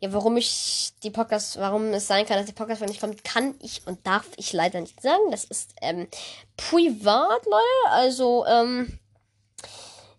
ja, 0.00 0.12
warum 0.12 0.36
ich 0.36 0.92
die 1.02 1.10
Podcast, 1.10 1.58
warum 1.60 1.92
es 1.92 2.06
sein 2.06 2.26
kann, 2.26 2.38
dass 2.38 2.46
die 2.46 2.52
Podcast-Folge 2.52 2.92
nicht 2.92 3.00
kommt, 3.00 3.22
kann 3.22 3.54
ich 3.60 3.82
und 3.86 4.04
darf 4.06 4.26
ich 4.36 4.52
leider 4.52 4.80
nicht 4.80 5.00
sagen. 5.00 5.30
Das 5.30 5.44
ist 5.44 5.74
ähm, 5.82 6.08
privat, 6.56 7.44
Leute. 7.44 7.90
Also, 7.90 8.46
ähm, 8.46 8.98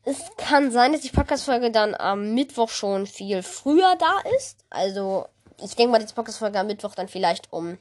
es 0.04 0.18
kann 0.38 0.72
sein, 0.72 0.94
dass 0.94 1.02
die 1.02 1.10
Podcast-Folge 1.10 1.72
dann 1.72 1.96
am 1.96 2.34
Mittwoch 2.34 2.70
schon 2.70 3.08
viel 3.08 3.44
früher 3.44 3.96
da 3.98 4.20
ist. 4.38 4.64
Also, 4.70 5.26
ich 5.64 5.76
denke 5.76 5.92
mal, 5.92 6.00
dass 6.00 6.10
die 6.10 6.16
Podcast-Folge 6.16 6.60
am 6.60 6.68
Mittwoch 6.68 6.96
dann 6.96 7.08
vielleicht 7.08 7.52
um 7.52 7.78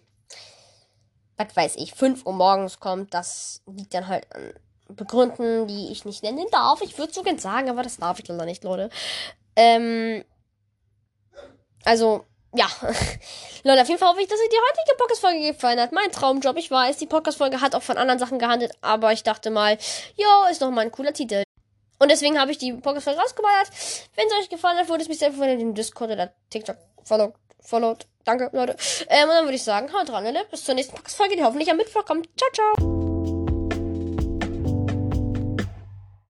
was 1.41 1.57
weiß 1.57 1.77
ich, 1.77 1.95
5 1.95 2.27
Uhr 2.27 2.35
morgens 2.35 2.81
kommt. 2.81 3.15
Das 3.15 3.63
liegt 3.67 3.95
dann 3.95 4.09
halt 4.09 4.27
an 4.35 4.53
Begründen, 4.95 5.67
die 5.67 5.91
ich 5.91 6.05
nicht 6.05 6.23
nennen 6.23 6.47
darf. 6.51 6.81
Ich 6.83 6.99
würde 6.99 7.13
so 7.13 7.23
gern 7.23 7.39
sagen, 7.39 7.71
aber 7.71 7.83
das 7.83 7.97
darf 7.97 8.19
ich 8.19 8.29
leider 8.29 8.45
nicht, 8.45 8.65
Leute. 8.65 8.91
Ähm, 9.57 10.25
also, 11.85 12.25
ja. 12.55 12.67
Leute, 13.65 13.83
auf 13.83 13.89
jeden 13.89 13.99
Fall 13.99 14.11
hoffe 14.11 14.23
ich, 14.23 14.29
dass 14.29 14.39
euch 14.39 14.49
die 14.49 14.57
heutige 14.57 14.97
Podcast-Folge 14.97 15.53
gefallen 15.53 15.81
hat. 15.81 15.93
Mein 15.93 16.11
Traumjob, 16.11 16.57
ich 16.57 16.71
weiß, 16.71 16.97
die 16.97 17.07
Podcast-Folge 17.07 17.61
hat 17.61 17.75
auch 17.75 17.83
von 17.83 17.97
anderen 17.97 18.19
Sachen 18.19 18.39
gehandelt, 18.39 18.73
aber 18.81 19.13
ich 19.13 19.23
dachte 19.23 19.51
mal, 19.51 19.79
jo, 20.17 20.27
ist 20.51 20.61
noch 20.61 20.71
mal 20.71 20.83
ein 20.83 20.93
cooler 20.93 21.13
Titel. 21.13 21.43
Und 21.99 22.11
deswegen 22.11 22.41
habe 22.41 22.51
ich 22.51 22.59
die 22.59 22.73
Podcast-Folge 22.73 23.21
rausgeballert. 23.21 23.69
Wenn 24.17 24.27
es 24.27 24.33
euch 24.41 24.49
gefallen 24.49 24.79
hat, 24.79 24.89
würde 24.89 25.03
es 25.03 25.09
mich 25.09 25.19
sehr 25.19 25.33
freuen, 25.33 25.51
wenn 25.51 25.59
ihr 25.59 25.67
den 25.67 25.75
Discord 25.75 26.11
oder 26.11 26.33
TikTok 26.49 26.77
followt. 27.05 27.35
followt. 27.61 28.07
Danke, 28.25 28.51
Leute. 28.53 28.77
Ähm, 29.09 29.29
und 29.29 29.35
dann 29.35 29.45
würde 29.45 29.57
ich 29.57 29.65
sagen, 29.65 29.93
haut 29.93 30.09
dran, 30.09 30.25
Leute. 30.25 30.47
Bis 30.51 30.65
zur 30.65 30.75
nächsten 30.75 30.95
Podcast-Folge, 30.97 31.37
die 31.37 31.45
hoffentlich 31.45 31.71
am 31.71 31.77
Mittwoch 31.77 32.05
kommt. 32.05 32.29
Ciao, 32.39 32.51
ciao. 32.53 33.00